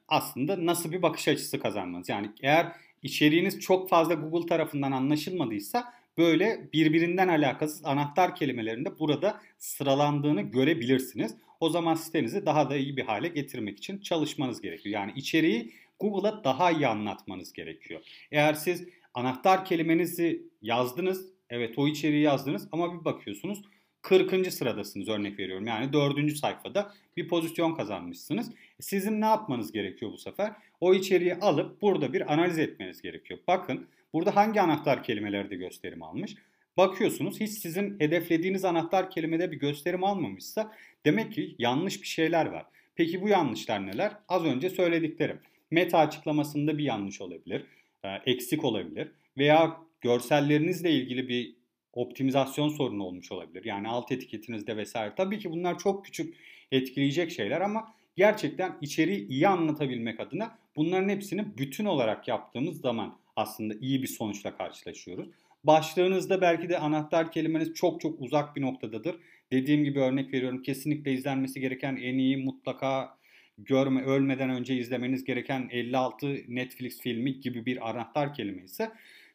aslında 0.07 0.65
nasıl 0.65 0.91
bir 0.91 1.01
bakış 1.01 1.27
açısı 1.27 1.59
kazanmanız. 1.59 2.09
Yani 2.09 2.29
eğer 2.41 2.71
içeriğiniz 3.03 3.59
çok 3.59 3.89
fazla 3.89 4.13
Google 4.13 4.47
tarafından 4.47 4.91
anlaşılmadıysa 4.91 5.93
böyle 6.17 6.69
birbirinden 6.73 7.27
alakasız 7.27 7.85
anahtar 7.85 8.35
kelimelerinde 8.35 8.99
burada 8.99 9.41
sıralandığını 9.57 10.41
görebilirsiniz. 10.41 11.37
O 11.59 11.69
zaman 11.69 11.93
sitenizi 11.93 12.45
daha 12.45 12.69
da 12.69 12.75
iyi 12.75 12.97
bir 12.97 13.03
hale 13.03 13.27
getirmek 13.27 13.77
için 13.77 13.99
çalışmanız 13.99 14.61
gerekiyor. 14.61 14.93
Yani 14.93 15.11
içeriği 15.15 15.73
Google'a 15.99 16.43
daha 16.43 16.71
iyi 16.71 16.87
anlatmanız 16.87 17.53
gerekiyor. 17.53 18.01
Eğer 18.31 18.53
siz 18.53 18.87
anahtar 19.13 19.65
kelimenizi 19.65 20.43
yazdınız, 20.61 21.33
evet 21.49 21.73
o 21.77 21.87
içeriği 21.87 22.21
yazdınız 22.21 22.67
ama 22.71 22.99
bir 22.99 23.05
bakıyorsunuz 23.05 23.61
40. 24.03 24.53
sıradasınız 24.53 25.09
örnek 25.09 25.39
veriyorum. 25.39 25.67
Yani 25.67 25.93
4. 25.93 26.37
sayfada 26.37 26.93
bir 27.17 27.27
pozisyon 27.27 27.75
kazanmışsınız. 27.75 28.51
Sizin 28.79 29.21
ne 29.21 29.25
yapmanız 29.25 29.71
gerekiyor 29.71 30.11
bu 30.11 30.17
sefer? 30.17 30.51
O 30.81 30.93
içeriği 30.93 31.35
alıp 31.35 31.81
burada 31.81 32.13
bir 32.13 32.33
analiz 32.33 32.59
etmeniz 32.59 33.01
gerekiyor. 33.01 33.39
Bakın 33.47 33.87
burada 34.13 34.35
hangi 34.35 34.61
anahtar 34.61 35.03
kelimelerde 35.03 35.55
gösterim 35.55 36.03
almış? 36.03 36.35
Bakıyorsunuz 36.77 37.39
hiç 37.39 37.51
sizin 37.51 37.99
hedeflediğiniz 37.99 38.65
anahtar 38.65 39.09
kelimede 39.09 39.51
bir 39.51 39.59
gösterim 39.59 40.03
almamışsa 40.03 40.71
demek 41.05 41.33
ki 41.33 41.55
yanlış 41.59 42.01
bir 42.01 42.07
şeyler 42.07 42.45
var. 42.45 42.65
Peki 42.95 43.21
bu 43.21 43.27
yanlışlar 43.27 43.87
neler? 43.87 44.11
Az 44.29 44.45
önce 44.45 44.69
söylediklerim. 44.69 45.39
Meta 45.71 45.97
açıklamasında 45.97 46.77
bir 46.77 46.83
yanlış 46.83 47.21
olabilir, 47.21 47.63
e, 48.03 48.09
eksik 48.25 48.63
olabilir 48.63 49.11
veya 49.37 49.77
görsellerinizle 50.01 50.91
ilgili 50.91 51.27
bir 51.27 51.62
optimizasyon 51.93 52.69
sorunu 52.69 53.03
olmuş 53.03 53.31
olabilir. 53.31 53.65
Yani 53.65 53.87
alt 53.87 54.11
etiketinizde 54.11 54.77
vesaire. 54.77 55.13
Tabii 55.17 55.39
ki 55.39 55.51
bunlar 55.51 55.77
çok 55.77 56.05
küçük 56.05 56.35
etkileyecek 56.71 57.31
şeyler 57.31 57.61
ama 57.61 57.93
gerçekten 58.15 58.77
içeriği 58.81 59.27
iyi 59.27 59.47
anlatabilmek 59.47 60.19
adına 60.19 60.57
bunların 60.75 61.09
hepsini 61.09 61.57
bütün 61.57 61.85
olarak 61.85 62.27
yaptığımız 62.27 62.81
zaman 62.81 63.17
aslında 63.35 63.73
iyi 63.81 64.01
bir 64.01 64.07
sonuçla 64.07 64.57
karşılaşıyoruz. 64.57 65.29
Başlığınızda 65.63 66.41
belki 66.41 66.69
de 66.69 66.77
anahtar 66.77 67.31
kelimeniz 67.31 67.73
çok 67.73 68.01
çok 68.01 68.21
uzak 68.21 68.55
bir 68.55 68.61
noktadadır. 68.61 69.15
Dediğim 69.51 69.83
gibi 69.83 69.99
örnek 69.99 70.33
veriyorum 70.33 70.61
kesinlikle 70.61 71.13
izlenmesi 71.13 71.59
gereken 71.59 71.95
en 71.95 72.17
iyi 72.17 72.37
mutlaka 72.37 73.17
görme 73.57 74.03
ölmeden 74.03 74.49
önce 74.49 74.75
izlemeniz 74.75 75.23
gereken 75.23 75.67
56 75.71 76.37
Netflix 76.47 77.01
filmi 77.01 77.39
gibi 77.39 77.65
bir 77.65 77.89
anahtar 77.89 78.33
kelime 78.33 78.63
ise 78.63 78.91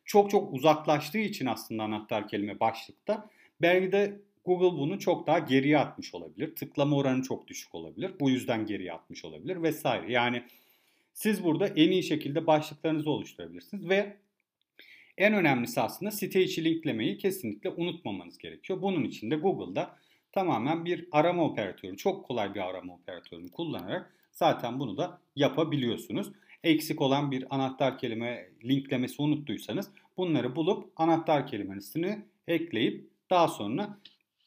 çok 0.09 0.31
çok 0.31 0.53
uzaklaştığı 0.55 1.19
için 1.19 1.47
aslında 1.47 1.83
anahtar 1.83 2.29
kelime 2.29 2.61
başlıkta 2.61 3.31
belki 3.63 3.93
de 3.93 4.21
Google 4.45 4.79
bunu 4.79 4.99
çok 4.99 5.27
daha 5.27 5.39
geriye 5.39 5.79
atmış 5.79 6.15
olabilir. 6.15 6.57
Tıklama 6.57 6.97
oranı 6.97 7.23
çok 7.23 7.49
düşük 7.49 7.75
olabilir. 7.75 8.13
Bu 8.21 8.31
yüzden 8.31 8.67
geriye 8.67 8.93
atmış 8.93 9.25
olabilir 9.25 9.63
vesaire. 9.63 10.13
Yani 10.13 10.43
siz 11.13 11.45
burada 11.45 11.69
en 11.69 11.91
iyi 11.91 12.03
şekilde 12.03 12.47
başlıklarınızı 12.47 13.11
oluşturabilirsiniz 13.11 13.89
ve 13.89 14.17
en 15.19 15.35
önemlisi 15.35 15.81
aslında 15.81 16.11
site 16.11 16.43
içi 16.43 16.65
linklemeyi 16.65 17.19
kesinlikle 17.19 17.71
unutmamanız 17.71 18.39
gerekiyor. 18.39 18.83
Bunun 18.83 19.05
için 19.05 19.31
de 19.31 19.37
Google'da 19.37 19.97
tamamen 20.33 20.85
bir 20.85 21.09
arama 21.13 21.45
operatörü, 21.45 21.97
çok 21.97 22.25
kolay 22.25 22.55
bir 22.55 22.61
arama 22.61 22.95
operatörünü 22.95 23.51
kullanarak 23.51 24.15
zaten 24.33 24.81
bunu 24.81 24.97
da 24.97 25.21
yapabiliyorsunuz. 25.37 26.33
Eksik 26.65 27.01
olan 27.01 27.31
bir 27.31 27.55
anahtar 27.55 27.99
kelime 27.99 28.49
linklemesi 28.65 29.23
unuttuysanız 29.23 29.91
bunları 30.17 30.57
bulup 30.57 30.93
anahtar 30.97 31.47
kelimesini 31.47 32.19
ekleyip 32.49 33.11
daha 33.31 33.49
sonra 33.49 33.99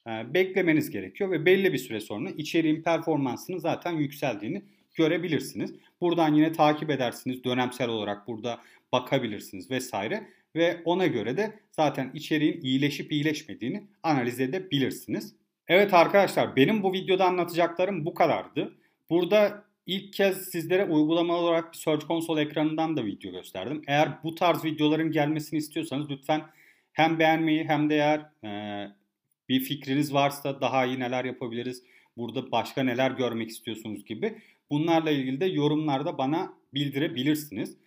e, 0.07 0.33
beklemeniz 0.33 0.89
gerekiyor 0.89 1.31
ve 1.31 1.45
belli 1.45 1.73
bir 1.73 1.77
süre 1.77 1.99
sonra 1.99 2.29
içeriğin 2.29 2.81
performansının 2.81 3.57
zaten 3.57 3.91
yükseldiğini 3.91 4.61
görebilirsiniz. 4.95 5.73
Buradan 6.01 6.33
yine 6.33 6.51
takip 6.51 6.89
edersiniz. 6.89 7.43
Dönemsel 7.43 7.89
olarak 7.89 8.27
burada 8.27 8.59
bakabilirsiniz 8.91 9.71
vesaire 9.71 10.27
ve 10.55 10.81
ona 10.85 11.07
göre 11.07 11.37
de 11.37 11.59
zaten 11.71 12.11
içeriğin 12.13 12.61
iyileşip 12.61 13.11
iyileşmediğini 13.11 13.83
analiz 14.03 14.39
edebilirsiniz. 14.39 15.35
Evet 15.67 15.93
arkadaşlar 15.93 16.55
benim 16.55 16.83
bu 16.83 16.93
videoda 16.93 17.25
anlatacaklarım 17.25 18.05
bu 18.05 18.13
kadardı. 18.13 18.75
Burada 19.09 19.65
ilk 19.85 20.13
kez 20.13 20.49
sizlere 20.49 20.85
uygulama 20.85 21.37
olarak 21.37 21.73
bir 21.73 21.77
Search 21.77 22.07
Console 22.07 22.41
ekranından 22.41 22.97
da 22.97 23.05
video 23.05 23.31
gösterdim. 23.31 23.81
Eğer 23.87 24.23
bu 24.23 24.35
tarz 24.35 24.65
videoların 24.65 25.11
gelmesini 25.11 25.57
istiyorsanız 25.57 26.09
lütfen 26.09 26.41
hem 26.93 27.19
beğenmeyi 27.19 27.63
hem 27.63 27.89
de 27.89 27.95
eğer 27.95 28.19
e, 28.43 28.51
bir 29.49 29.59
fikriniz 29.59 30.13
varsa 30.13 30.61
daha 30.61 30.85
iyi 30.85 30.99
neler 30.99 31.25
yapabiliriz, 31.25 31.83
burada 32.17 32.51
başka 32.51 32.83
neler 32.83 33.11
görmek 33.11 33.49
istiyorsunuz 33.49 34.05
gibi 34.05 34.41
bunlarla 34.69 35.11
ilgili 35.11 35.39
de 35.39 35.45
yorumlarda 35.45 36.17
bana 36.17 36.53
bildirebilirsiniz. 36.73 37.77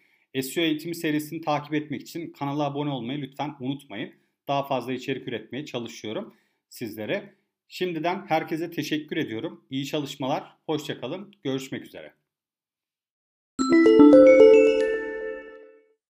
SEO 0.42 0.64
eğitimi 0.64 0.94
serisini 0.94 1.40
takip 1.40 1.74
etmek 1.74 2.02
için 2.02 2.33
kanala 2.33 2.64
abone 2.64 2.90
olmayı 2.90 3.22
lütfen 3.22 3.54
unutmayın. 3.61 4.12
Daha 4.48 4.62
fazla 4.62 4.92
içerik 4.92 5.28
üretmeye 5.28 5.64
çalışıyorum 5.64 6.35
sizlere. 6.68 7.35
Şimdiden 7.68 8.27
herkese 8.27 8.70
teşekkür 8.70 9.16
ediyorum. 9.16 9.64
İyi 9.70 9.87
çalışmalar, 9.87 10.57
hoşçakalın, 10.66 11.35
görüşmek 11.44 11.87
üzere. 11.87 12.14